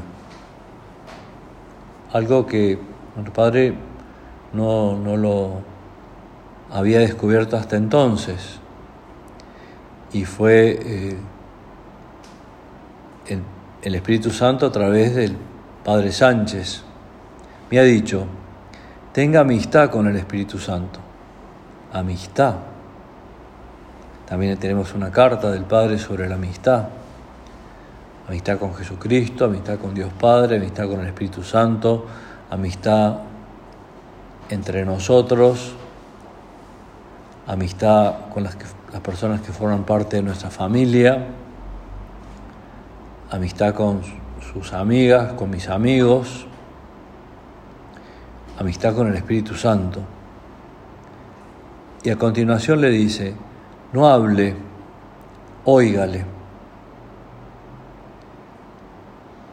Algo 2.14 2.46
que 2.46 2.78
mi 3.16 3.30
padre 3.30 3.74
no, 4.54 4.96
lo 5.18 5.62
había 6.72 7.00
descubierto 7.00 7.58
hasta 7.58 7.76
entonces. 7.76 8.60
Y 10.14 10.26
fue 10.26 10.80
eh, 10.82 11.18
el 13.82 13.96
Espíritu 13.96 14.30
Santo 14.30 14.68
a 14.68 14.72
través 14.72 15.16
del 15.16 15.36
Padre 15.84 16.12
Sánchez. 16.12 16.84
Me 17.70 17.80
ha 17.80 17.84
dicho, 17.84 18.26
tenga 19.14 19.42
amistad 19.42 19.90
con 19.90 20.08
el 20.08 20.16
Espíritu 20.16 20.58
Santo. 20.58 21.00
Amistad. 21.94 22.56
También 24.26 24.58
tenemos 24.58 24.94
una 24.94 25.12
carta 25.12 25.52
del 25.52 25.64
Padre 25.64 25.98
sobre 25.98 26.30
la 26.30 26.36
amistad. 26.36 26.88
Amistad 28.32 28.60
con 28.60 28.74
Jesucristo, 28.74 29.44
amistad 29.44 29.78
con 29.78 29.94
Dios 29.94 30.10
Padre, 30.17 30.56
amistad 30.56 30.88
con 30.88 31.02
el 31.02 31.08
Espíritu 31.08 31.44
Santo, 31.44 32.06
amistad 32.50 33.17
entre 34.50 34.86
nosotros, 34.86 35.74
amistad 37.46 38.30
con 38.34 38.46
las, 38.46 38.56
personas 39.04 39.41
que 39.41 39.52
forman 39.52 39.84
parte 39.84 40.15
de 40.15 40.24
nuestra 40.24 40.50
familia, 40.50 41.28
amistad 43.32 43.74
con 43.74 44.00
sus 44.54 44.72
amigas, 44.72 45.34
con 45.34 45.50
mis 45.50 45.67
amigos, 45.67 46.48
amistad 48.58 48.96
con 48.96 49.10
el 49.10 49.15
Espíritu 49.15 49.56
Santo. 49.56 50.00
Y 52.02 52.10
a 52.10 52.15
continuación 52.15 52.80
le 52.80 52.91
dice, 52.91 53.34
no 53.91 54.08
hable, 54.08 54.56
óigale. 55.65 56.40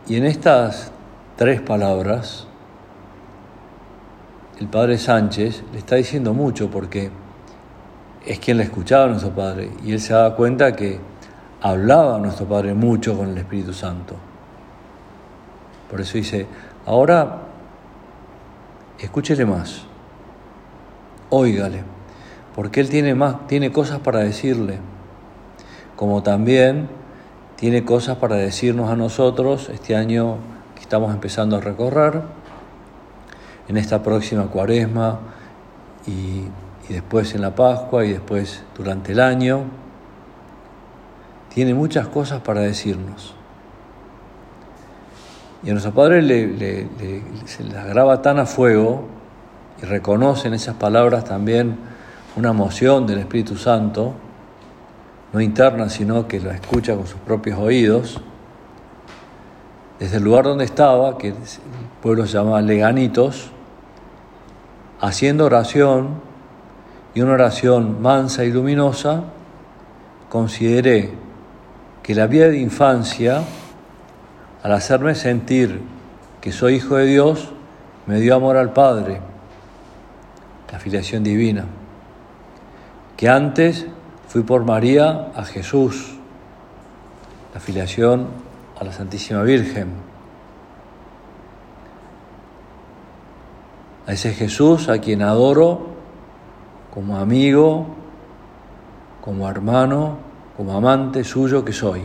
Y 0.09 0.17
en 0.17 0.25
estas 0.25 0.91
tres 1.37 1.61
palabras, 1.61 2.47
el 4.59 4.67
padre 4.67 4.97
Sánchez 4.97 5.63
le 5.71 5.79
está 5.79 5.97
diciendo 5.97 6.33
mucho 6.33 6.71
porque 6.71 7.11
es 8.25 8.39
quien 8.39 8.57
le 8.57 8.63
escuchaba 8.63 9.05
a 9.05 9.09
nuestro 9.09 9.31
Padre 9.31 9.71
y 9.85 9.93
él 9.93 10.01
se 10.01 10.15
daba 10.15 10.35
cuenta 10.35 10.75
que 10.75 10.99
hablaba 11.61 12.17
a 12.17 12.19
nuestro 12.19 12.47
Padre 12.47 12.73
mucho 12.73 13.17
con 13.17 13.29
el 13.29 13.39
Espíritu 13.39 13.75
Santo. 13.75 14.15
Por 15.91 16.01
eso 16.01 16.17
dice, 16.17 16.47
ahora 16.87 17.43
escúchele 18.99 19.45
más, 19.45 19.83
óigale, 21.31 21.83
porque 22.55 22.81
Él 22.81 22.89
tiene, 22.89 23.15
más, 23.15 23.47
tiene 23.47 23.71
cosas 23.71 24.01
para 24.01 24.21
decirle, 24.21 24.79
como 25.97 26.23
también 26.23 26.89
tiene 27.59 27.85
cosas 27.85 28.17
para 28.19 28.37
decirnos 28.37 28.91
a 28.91 28.97
nosotros 28.97 29.69
este 29.69 29.97
año 29.97 30.37
que 30.75 30.83
estamos 30.83 31.13
empezando 31.13 31.57
a 31.57 31.61
recorrer, 31.61 32.23
en 33.69 33.77
esta 33.77 34.03
próxima 34.03 34.47
cuaresma 34.47 35.19
y 36.07 36.45
después 36.89 37.35
en 37.35 37.43
la 37.43 37.55
Pascua 37.55 38.05
y 38.05 38.13
después 38.13 38.63
durante 38.77 39.13
el 39.13 39.21
año. 39.21 39.65
Tiene 41.53 41.75
muchas 41.75 42.09
cosas 42.09 42.41
para 42.41 42.61
decirnos. 42.61 43.35
Y 45.63 45.71
a 45.71 45.73
nuestro 45.73 45.93
Padre 45.93 46.23
le, 46.23 46.87
se 47.47 47.65
las 47.65 47.87
graba 47.87 48.23
tan 48.23 48.39
a 48.39 48.47
fuego 48.47 49.07
y 49.83 49.87
reconoce 49.87 50.49
en 50.49 50.55
esas 50.55 50.77
palabras 50.77 51.25
también 51.25 51.77
una 52.37 52.51
emoción 52.51 53.07
del 53.07 53.19
Espíritu 53.19 53.57
Santo, 53.57 54.15
no 55.33 55.41
interna, 55.41 55.89
sino 55.89 56.27
que 56.27 56.41
la 56.41 56.55
escucha 56.55 56.95
con 56.95 57.07
sus 57.07 57.21
propios 57.21 57.59
oídos, 57.59 58.21
desde 59.99 60.19
el 60.19 60.25
lugar 60.25 60.45
donde 60.45 60.65
estaba, 60.65 61.19
que 61.19 61.29
el 61.29 61.35
pueblo 62.03 62.27
se 62.27 62.35
llama 62.35 62.61
Leganitos, 62.61 63.51
haciendo 65.01 65.45
oración 65.45 66.21
y 67.15 67.21
una 67.21 67.33
oración 67.33 68.01
mansa 68.01 68.45
y 68.45 68.53
luminosa, 68.53 69.25
consideré 70.29 71.13
que 72.03 72.15
la 72.15 72.27
vida 72.27 72.49
de 72.49 72.59
infancia, 72.59 73.43
al 74.63 74.73
hacerme 74.73 75.15
sentir 75.15 75.83
que 76.41 76.53
soy 76.53 76.77
hijo 76.77 76.97
de 76.97 77.07
Dios, 77.07 77.51
me 78.07 78.21
dio 78.21 78.35
amor 78.35 78.57
al 78.57 78.73
Padre, 78.73 79.21
la 80.73 80.79
filiación 80.79 81.23
divina, 81.23 81.67
que 83.17 83.29
antes 83.29 83.87
fui 84.29 84.43
por 84.43 84.65
María 84.65 85.33
a 85.35 85.45
Jesús, 85.45 86.15
la 87.55 87.61
filiación 87.61 88.27
a 88.79 88.85
la 88.85 88.93
Santísima 88.93 89.43
Virgen, 89.43 89.89
a 94.07 94.13
ese 94.13 94.35
Jesús 94.35 94.91
a 94.91 94.99
quien 94.99 95.23
adoro 95.23 95.81
como 96.93 97.17
amigo, 97.17 97.87
como 99.23 99.49
hermano, 99.49 100.19
como 100.57 100.77
amante 100.77 101.25
suyo 101.25 101.65
que 101.65 101.73
soy. 101.73 102.03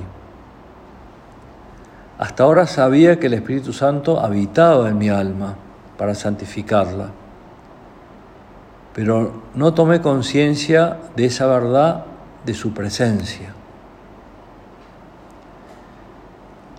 Hasta 2.20 2.44
ahora 2.44 2.68
sabía 2.68 3.20
que 3.20 3.28
el 3.28 3.34
Espíritu 3.34 3.74
Santo 3.74 4.20
habitaba 4.20 4.88
en 4.88 4.98
mi 4.98 5.10
alma 5.10 5.56
para 5.98 6.16
santificarla, 6.16 7.10
pero 8.94 9.44
no 9.56 9.74
tomé 9.74 10.02
conciencia 10.02 11.00
de 11.18 11.26
esa 11.26 11.48
verdad 11.48 12.06
de 12.46 12.54
su 12.54 12.74
presencia. 12.74 13.54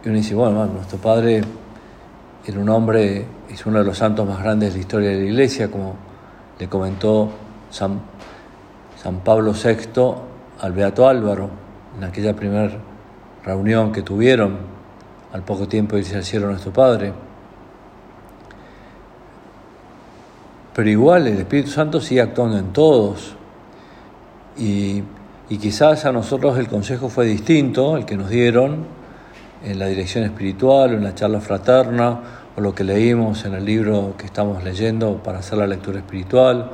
Y 0.05 0.09
uno 0.09 0.19
dice, 0.19 0.35
bueno, 0.35 0.67
nuestro 0.67 0.99
Padre 0.99 1.43
era 2.47 2.59
un 2.59 2.69
hombre, 2.69 3.27
es 3.49 3.65
uno 3.65 3.79
de 3.79 3.85
los 3.85 3.97
santos 3.97 4.29
más 4.29 4.43
grandes 4.43 4.71
de 4.71 4.75
la 4.77 4.81
historia 4.81 5.11
de 5.11 5.17
la 5.17 5.25
Iglesia, 5.25 5.71
como 5.71 5.95
le 6.59 6.69
comentó 6.69 7.31
San, 7.71 8.01
San 9.03 9.21
Pablo 9.21 9.53
VI 9.53 10.15
al 10.61 10.73
Beato 10.73 11.09
Álvaro, 11.09 11.49
en 11.97 12.05
aquella 12.05 12.37
primera 12.37 12.71
reunión 13.45 13.93
que 13.93 14.03
tuvieron 14.03 14.59
al 15.33 15.43
poco 15.43 15.67
tiempo 15.67 15.97
de 15.97 16.03
irse 16.03 16.17
al 16.17 16.25
cielo 16.25 16.49
nuestro 16.49 16.73
Padre. 16.73 17.13
Pero 20.75 20.91
igual 20.91 21.27
el 21.29 21.39
Espíritu 21.39 21.71
Santo 21.71 22.01
sigue 22.01 22.21
actuando 22.21 22.59
en 22.59 22.73
todos. 22.73 23.37
Y, 24.57 25.03
y, 25.49 25.59
quizás 25.59 26.05
a 26.05 26.13
nosotros 26.13 26.59
el 26.59 26.69
consejo 26.69 27.09
fue 27.09 27.27
distinto, 27.27 27.97
el 27.97 28.05
que 28.05 28.17
nos 28.17 28.31
dieron 28.31 28.87
en 29.65 29.79
la 29.79 29.87
dirección 29.87 30.25
espiritual 30.25 30.95
o 30.95 30.97
en 30.97 31.05
la 31.05 31.15
charla 31.15 31.41
fraterna 31.41 32.21
o 32.57 32.61
lo 32.61 32.75
que 32.75 32.85
leímos 32.85 33.45
en 33.45 33.55
el 33.55 33.65
libro 33.65 34.15
que 34.17 34.27
estamos 34.27 34.63
leyendo 34.63 35.23
para 35.23 35.39
hacer 35.39 35.59
la 35.59 35.67
lectura 35.67 35.99
espiritual 35.99 36.71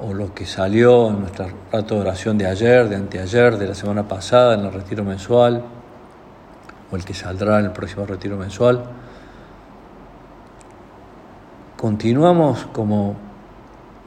o 0.00 0.14
lo 0.14 0.32
que 0.32 0.46
salió 0.46 1.08
en 1.08 1.20
nuestro 1.20 1.48
rato 1.72 1.96
de 1.96 2.00
oración 2.00 2.38
de 2.38 2.46
ayer, 2.46 2.88
de 2.88 2.96
anteayer, 2.96 3.58
de 3.58 3.66
la 3.66 3.74
semana 3.74 4.06
pasada 4.06 4.54
en 4.54 4.60
el 4.60 4.72
retiro 4.72 5.04
mensual, 5.04 5.62
o 6.90 6.96
el 6.96 7.04
que 7.04 7.14
saldrá 7.14 7.58
en 7.58 7.66
el 7.66 7.72
próximo 7.72 8.06
retiro 8.06 8.36
mensual. 8.36 8.84
Continuamos 11.76 12.66
como, 12.72 13.16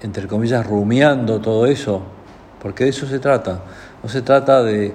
entre 0.01 0.27
comillas, 0.27 0.65
rumiando 0.65 1.39
todo 1.39 1.65
eso, 1.65 2.01
porque 2.61 2.85
de 2.85 2.89
eso 2.91 3.05
se 3.05 3.19
trata. 3.19 3.61
No 4.03 4.09
se 4.09 4.21
trata 4.21 4.63
de, 4.63 4.93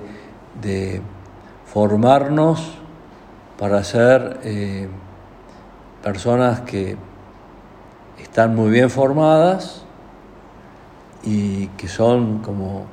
formarnos 1.66 2.78
para 3.58 3.84
ser 3.84 4.40
eh, 4.44 4.88
personas 6.02 6.60
que 6.62 6.96
están 8.18 8.54
muy 8.54 8.70
bien 8.70 8.88
formadas, 8.88 9.86
y 11.26 11.66
que 11.76 11.88
son 11.88 12.38
como 12.38 12.86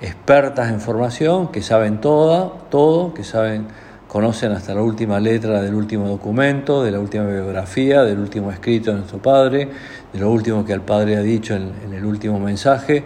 expertas 0.00 0.70
en 0.70 0.80
formación, 0.80 1.48
que 1.48 1.62
saben 1.62 2.00
toda, 2.00 2.50
todo, 2.68 3.14
que 3.14 3.22
saben, 3.22 3.68
conocen 4.08 4.50
hasta 4.52 4.74
la 4.74 4.82
última 4.82 5.20
letra 5.20 5.62
del 5.62 5.74
último 5.74 6.08
documento, 6.08 6.82
de 6.82 6.90
la 6.90 6.98
última 6.98 7.26
biografía, 7.26 8.02
del 8.02 8.18
último 8.18 8.50
escrito 8.50 8.90
de 8.90 8.98
nuestro 8.98 9.18
Padre, 9.18 9.68
de 10.12 10.18
lo 10.18 10.30
último 10.30 10.64
que 10.64 10.72
el 10.72 10.80
Padre 10.80 11.16
ha 11.16 11.22
dicho 11.22 11.54
en, 11.54 11.72
en 11.84 11.94
el 11.94 12.04
último 12.04 12.40
mensaje, 12.40 13.04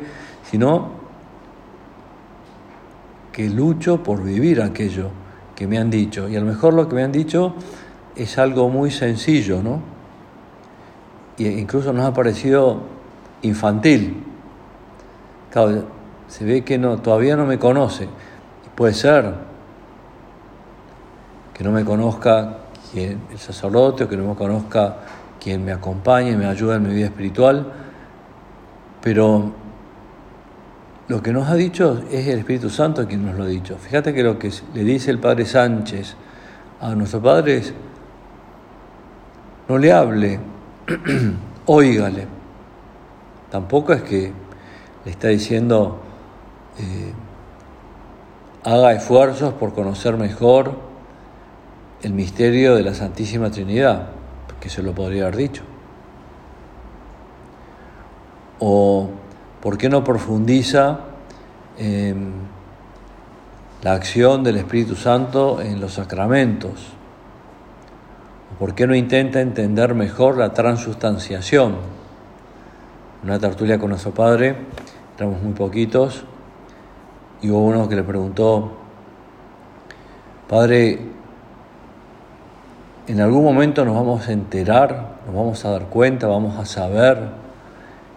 sino 0.51 1.04
que 3.35 3.51
lucho 3.51 4.01
por 4.01 4.23
vivir 4.23 4.63
aquello 4.63 5.11
que 5.57 5.67
me 5.67 5.79
han 5.79 5.91
dicho. 5.91 6.29
Y 6.29 6.37
a 6.37 6.41
lo 6.41 6.47
mejor 6.47 6.73
lo 6.73 6.89
que 6.89 6.95
me 6.95 7.03
han 7.03 7.11
dicho 7.11 7.55
es 8.15 8.39
algo 8.39 8.69
muy 8.69 8.93
sencillo, 8.93 9.61
¿no? 9.61 9.81
E 11.37 11.51
incluso 11.51 11.93
nos 11.93 12.07
ha 12.07 12.15
parecido 12.15 12.81
infantil, 13.43 14.23
se 16.29 16.45
ve 16.45 16.63
que 16.63 16.79
no, 16.79 16.99
todavía 16.99 17.37
no 17.37 17.45
me 17.45 17.59
conoce. 17.59 18.09
Puede 18.77 18.95
ser 18.95 19.35
que 21.53 21.65
no 21.65 21.73
me 21.73 21.85
conozca 21.85 22.59
quien, 22.93 23.21
el 23.33 23.39
sacerdote 23.39 24.05
o 24.05 24.09
que 24.09 24.17
no 24.17 24.29
me 24.29 24.35
conozca 24.37 24.97
quien 25.41 25.65
me 25.65 25.73
acompaña 25.73 26.31
y 26.31 26.37
me 26.37 26.47
ayuda 26.47 26.77
en 26.77 26.87
mi 26.87 26.95
vida 26.95 27.07
espiritual, 27.07 27.73
pero 29.01 29.64
lo 31.09 31.23
que 31.23 31.33
nos 31.33 31.49
ha 31.49 31.55
dicho 31.55 32.03
es 32.11 32.27
el 32.29 32.39
Espíritu 32.41 32.71
Santo 32.71 33.07
quien 33.07 33.25
nos 33.25 33.37
lo 33.37 33.45
ha 33.45 33.47
dicho. 33.47 33.77
Fíjate 33.77 34.15
que 34.15 34.23
lo 34.23 34.39
que 34.39 34.51
le 34.73 34.85
dice 34.85 35.11
el 35.11 35.19
Padre 35.19 35.45
Sánchez 35.45 36.17
a 36.81 36.95
nuestro 36.95 37.21
Padre 37.21 37.59
es, 37.59 37.75
no 39.69 39.79
le 39.79 39.93
hable, 39.93 40.41
óigale. 41.67 42.27
Tampoco 43.51 43.93
es 43.93 44.03
que 44.03 44.33
le 45.05 45.11
está 45.11 45.29
diciendo, 45.29 46.01
eh, 46.79 47.13
haga 48.65 48.93
esfuerzos 48.93 49.55
por 49.55 49.75
conocer 49.75 50.17
mejor 50.17 50.79
el 52.03 52.13
misterio 52.13 52.75
de 52.75 52.83
la 52.83 52.95
Santísima 52.95 53.51
Trinidad, 53.51 54.09
que 54.61 54.69
se 54.69 54.83
lo 54.83 54.95
podría 54.95 55.25
haber 55.25 55.37
dicho. 55.37 55.63
o 58.67 59.11
por 59.65 59.79
qué 59.79 59.89
no 59.89 60.05
profundiza 60.05 61.01
la 63.83 63.93
acción 63.93 64.45
del 64.45 64.59
Espíritu 64.59 64.95
Santo 64.95 65.63
en 65.63 65.81
los 65.81 65.95
sacramentos, 65.95 66.93
por 68.59 68.75
qué 68.75 68.87
no 68.87 68.95
intenta 68.95 69.41
entender 69.41 69.95
mejor 69.95 70.37
la 70.37 70.53
transustanciación. 70.53 71.77
Una 73.25 73.39
tertulia 73.39 73.79
con 73.79 73.89
nuestro 73.89 74.13
padre, 74.13 74.55
éramos 75.17 75.43
muy 75.43 75.55
poquitos, 75.55 76.25
y 77.41 77.49
hubo 77.49 77.65
uno 77.65 77.89
que 77.89 77.97
le 77.97 78.03
preguntó, 78.03 78.73
Padre, 80.47 80.99
en 83.07 83.21
algún 83.23 83.43
momento 83.43 83.83
nos 83.87 83.95
vamos 83.95 84.29
a 84.29 84.33
enterar, 84.33 85.21
nos 85.25 85.35
vamos 85.35 85.65
a 85.65 85.71
dar 85.71 85.87
cuenta, 85.87 86.27
vamos 86.27 86.59
a 86.59 86.67
saber 86.67 87.44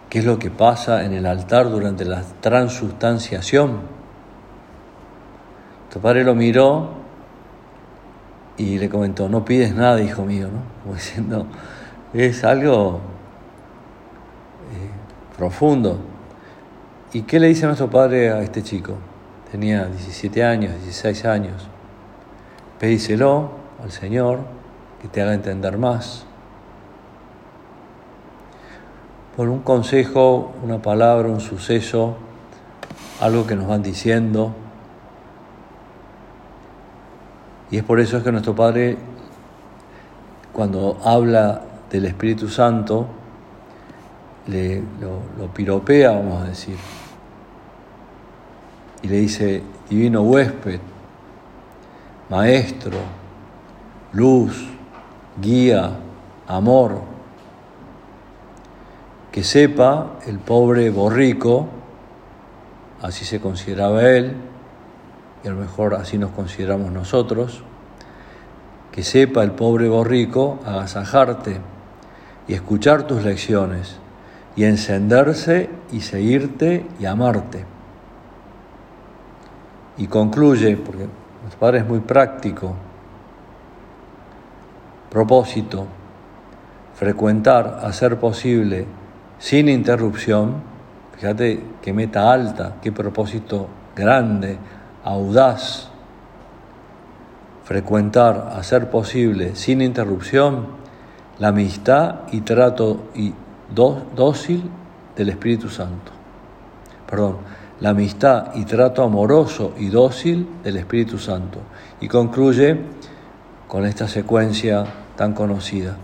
qué 0.08 0.20
es 0.20 0.24
lo 0.24 0.38
que 0.38 0.50
pasa 0.50 1.04
en 1.04 1.12
el 1.12 1.26
altar 1.26 1.70
durante 1.70 2.04
la 2.04 2.22
transustanciación. 2.40 3.80
Tu 5.92 6.00
padre 6.00 6.24
lo 6.24 6.34
miró 6.34 6.90
y 8.56 8.78
le 8.78 8.88
comentó, 8.88 9.28
no 9.28 9.44
pides 9.44 9.74
nada, 9.74 10.00
hijo 10.02 10.24
mío, 10.24 10.48
¿no? 10.48 10.62
Como 10.82 10.94
diciendo, 10.96 11.46
es 12.12 12.44
algo 12.44 13.00
eh, 14.72 15.36
profundo. 15.36 15.98
¿Y 17.12 17.22
qué 17.22 17.40
le 17.40 17.48
dice 17.48 17.66
nuestro 17.66 17.88
padre 17.88 18.30
a 18.30 18.42
este 18.42 18.62
chico? 18.62 18.94
Tenía 19.50 19.86
17 19.86 20.44
años, 20.44 20.72
16 20.82 21.24
años. 21.24 21.68
Pedíselo 22.78 23.50
al 23.82 23.90
Señor 23.90 24.40
que 25.00 25.08
te 25.08 25.22
haga 25.22 25.32
entender 25.32 25.78
más. 25.78 26.27
Por 29.38 29.50
un 29.50 29.60
consejo, 29.60 30.50
una 30.64 30.82
palabra, 30.82 31.28
un 31.28 31.38
suceso, 31.38 32.16
algo 33.20 33.46
que 33.46 33.54
nos 33.54 33.68
van 33.68 33.84
diciendo. 33.84 34.52
Y 37.70 37.76
es 37.76 37.84
por 37.84 38.00
eso 38.00 38.20
que 38.24 38.32
nuestro 38.32 38.56
Padre, 38.56 38.96
cuando 40.52 40.98
habla 41.04 41.62
del 41.88 42.06
Espíritu 42.06 42.48
Santo, 42.48 43.06
lo, 44.48 45.20
lo 45.38 45.54
piropea, 45.54 46.10
vamos 46.10 46.42
a 46.42 46.46
decir, 46.46 46.76
y 49.02 49.06
le 49.06 49.18
dice, 49.18 49.62
divino 49.88 50.22
huésped, 50.22 50.80
maestro, 52.28 52.98
luz, 54.14 54.68
guía, 55.40 55.92
amor, 56.48 57.17
que 59.32 59.44
sepa 59.44 60.18
el 60.26 60.38
pobre 60.38 60.90
borrico, 60.90 61.68
así 63.02 63.24
se 63.24 63.40
consideraba 63.40 64.02
él, 64.02 64.34
y 65.44 65.48
a 65.48 65.50
lo 65.52 65.58
mejor 65.58 65.94
así 65.94 66.18
nos 66.18 66.30
consideramos 66.30 66.90
nosotros, 66.90 67.62
que 68.92 69.02
sepa 69.02 69.42
el 69.42 69.52
pobre 69.52 69.88
borrico 69.88 70.58
agasajarte 70.64 71.60
y 72.48 72.54
escuchar 72.54 73.04
tus 73.04 73.22
lecciones 73.22 73.98
y 74.56 74.64
encenderse 74.64 75.70
y 75.92 76.00
seguirte 76.00 76.86
y 76.98 77.06
amarte. 77.06 77.64
Y 79.98 80.06
concluye, 80.06 80.76
porque 80.76 81.06
nuestro 81.42 81.60
Padre 81.60 81.78
es 81.78 81.86
muy 81.86 82.00
práctico, 82.00 82.74
propósito, 85.10 85.86
frecuentar, 86.94 87.80
hacer 87.82 88.18
posible, 88.18 88.86
sin 89.38 89.68
interrupción, 89.68 90.62
fíjate 91.16 91.62
qué 91.82 91.92
meta 91.92 92.32
alta, 92.32 92.76
qué 92.82 92.92
propósito 92.92 93.68
grande, 93.94 94.58
audaz, 95.04 95.88
frecuentar, 97.64 98.52
hacer 98.56 98.90
posible, 98.90 99.54
sin 99.54 99.82
interrupción, 99.82 100.78
la 101.38 101.48
amistad 101.48 102.20
y 102.32 102.40
trato 102.40 103.10
y 103.14 103.32
dócil 103.74 104.70
del 105.16 105.28
Espíritu 105.28 105.68
Santo. 105.68 106.12
Perdón, 107.08 107.38
la 107.80 107.90
amistad 107.90 108.54
y 108.54 108.64
trato 108.64 109.02
amoroso 109.02 109.74
y 109.78 109.88
dócil 109.88 110.48
del 110.64 110.78
Espíritu 110.78 111.18
Santo. 111.18 111.60
Y 112.00 112.08
concluye 112.08 112.78
con 113.66 113.84
esta 113.86 114.08
secuencia 114.08 114.84
tan 115.16 115.32
conocida. 115.32 115.96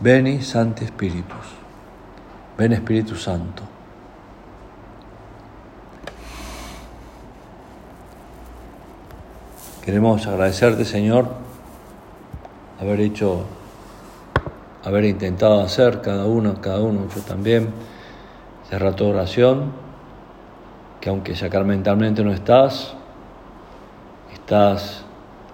Veni 0.00 0.42
Santi 0.42 0.86
Spiritus. 0.86 1.55
Ven 2.58 2.72
Espíritu 2.72 3.16
Santo. 3.16 3.62
Queremos 9.84 10.26
agradecerte, 10.26 10.84
Señor, 10.84 11.28
haber 12.80 13.00
hecho, 13.00 13.44
haber 14.84 15.04
intentado 15.04 15.60
hacer 15.60 16.00
cada 16.00 16.26
uno, 16.26 16.60
cada 16.60 16.80
uno, 16.80 17.06
yo 17.14 17.20
también, 17.22 17.70
ese 18.66 18.78
rato 18.78 19.04
de 19.04 19.10
oración, 19.10 19.72
que 21.00 21.10
aunque 21.10 21.36
sacramentalmente 21.36 22.24
no 22.24 22.32
estás, 22.32 22.94
estás 24.32 25.04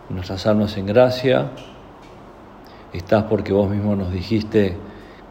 nuestras 0.08 0.46
almas 0.46 0.76
en 0.76 0.86
gracia. 0.86 1.50
Estás 2.92 3.24
porque 3.24 3.52
vos 3.52 3.70
mismo 3.70 3.96
nos 3.96 4.12
dijiste 4.12 4.76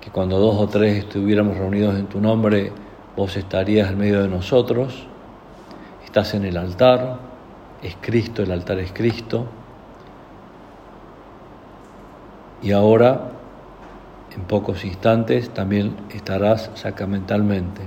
que 0.02 0.10
cuando 0.10 0.40
dos 0.40 0.58
o 0.58 0.68
tres 0.68 0.98
estuviéramos 0.98 1.58
reunidos 1.58 1.96
en 1.96 2.08
tu 2.08 2.20
nombre, 2.20 2.72
vos 3.16 3.38
estarías 3.38 3.92
en 3.92 4.00
medio 4.00 4.22
de 4.24 4.28
nosotros. 4.28 5.06
Estás 6.04 6.34
en 6.34 6.44
el 6.44 6.58
altar, 6.58 7.20
es 7.84 7.96
Cristo, 8.02 8.42
el 8.42 8.52
altar 8.52 8.80
es 8.80 8.92
Cristo. 8.92 9.46
Y 12.64 12.72
ahora, 12.72 13.30
en 14.36 14.42
pocos 14.44 14.84
instantes, 14.86 15.52
también 15.52 15.96
estarás 16.10 16.72
sacramentalmente. 16.74 17.82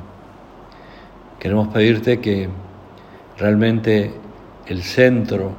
Queremos 1.40 1.68
pedirte 1.68 2.20
que 2.20 2.48
realmente 3.36 4.14
el 4.66 4.82
centro 4.82 5.52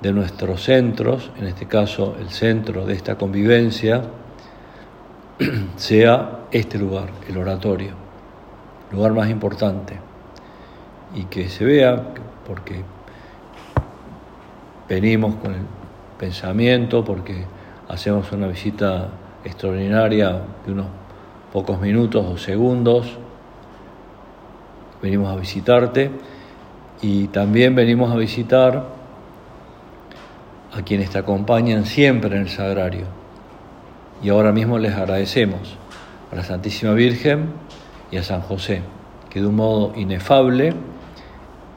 de 0.00 0.12
nuestros 0.12 0.64
centros, 0.64 1.30
en 1.38 1.46
este 1.46 1.66
caso 1.66 2.16
el 2.20 2.30
centro 2.30 2.84
de 2.84 2.94
esta 2.94 3.16
convivencia, 3.16 4.02
sea 5.76 6.40
este 6.50 6.78
lugar, 6.78 7.08
el 7.28 7.36
oratorio, 7.36 7.92
lugar 8.90 9.12
más 9.12 9.30
importante, 9.30 9.98
y 11.14 11.24
que 11.24 11.48
se 11.48 11.64
vea, 11.64 12.14
porque 12.46 12.82
venimos 14.88 15.36
con 15.36 15.54
el 15.54 15.62
pensamiento, 16.18 17.04
porque 17.04 17.44
hacemos 17.88 18.30
una 18.32 18.46
visita 18.46 19.08
extraordinaria 19.44 20.40
de 20.64 20.72
unos 20.72 20.86
pocos 21.52 21.80
minutos 21.80 22.24
o 22.26 22.36
segundos, 22.38 23.18
venimos 25.02 25.32
a 25.32 25.36
visitarte 25.36 26.10
y 27.02 27.26
también 27.28 27.74
venimos 27.74 28.12
a 28.12 28.16
visitar 28.16 28.86
a 30.72 30.82
quienes 30.82 31.10
te 31.10 31.18
acompañan 31.18 31.84
siempre 31.84 32.36
en 32.36 32.42
el 32.42 32.48
sagrario. 32.48 33.21
Y 34.22 34.28
ahora 34.28 34.52
mismo 34.52 34.78
les 34.78 34.94
agradecemos 34.94 35.76
a 36.30 36.36
la 36.36 36.44
Santísima 36.44 36.92
Virgen 36.92 37.52
y 38.10 38.16
a 38.18 38.22
San 38.22 38.40
José, 38.40 38.82
que 39.28 39.40
de 39.40 39.46
un 39.46 39.56
modo 39.56 39.92
inefable 39.96 40.74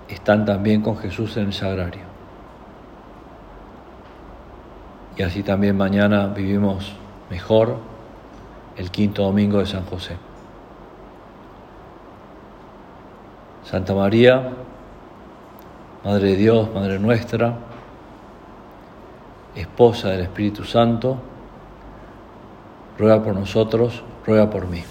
están 0.08 0.46
también 0.46 0.82
con 0.82 0.98
Jesús 0.98 1.36
en 1.38 1.48
el 1.48 1.54
sagrario. 1.54 2.04
Y 5.18 5.24
así 5.24 5.44
también 5.44 5.76
mañana 5.76 6.28
vivimos 6.28 6.94
mejor 7.30 7.78
el 8.78 8.92
quinto 8.92 9.24
domingo 9.24 9.60
de 9.60 9.66
San 9.66 9.86
José. 9.86 10.18
Santa 13.64 13.96
María, 13.96 14.52
Madre 16.04 16.32
de 16.32 16.36
Dios, 16.36 16.70
Madre 16.72 17.00
nuestra, 17.00 17.56
esposa 19.56 20.10
del 20.10 20.22
Espíritu 20.22 20.64
Santo, 20.64 21.18
ruega 22.98 23.24
por 23.24 23.36
nosotros, 23.36 24.04
ruega 24.26 24.50
por 24.50 24.68
mí. 24.68 24.84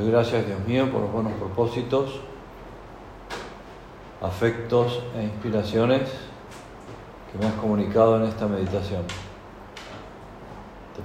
doy 0.00 0.10
gracias, 0.10 0.46
Dios 0.46 0.60
mío, 0.66 0.90
por 0.90 1.00
los 1.02 1.12
buenos 1.12 1.32
propósitos, 1.34 2.20
afectos 4.22 5.02
e 5.16 5.24
inspiraciones 5.24 6.08
que 7.32 7.38
me 7.38 7.46
has 7.46 7.54
comunicado 7.54 8.16
en 8.16 8.24
esta 8.24 8.46
meditación. 8.46 9.02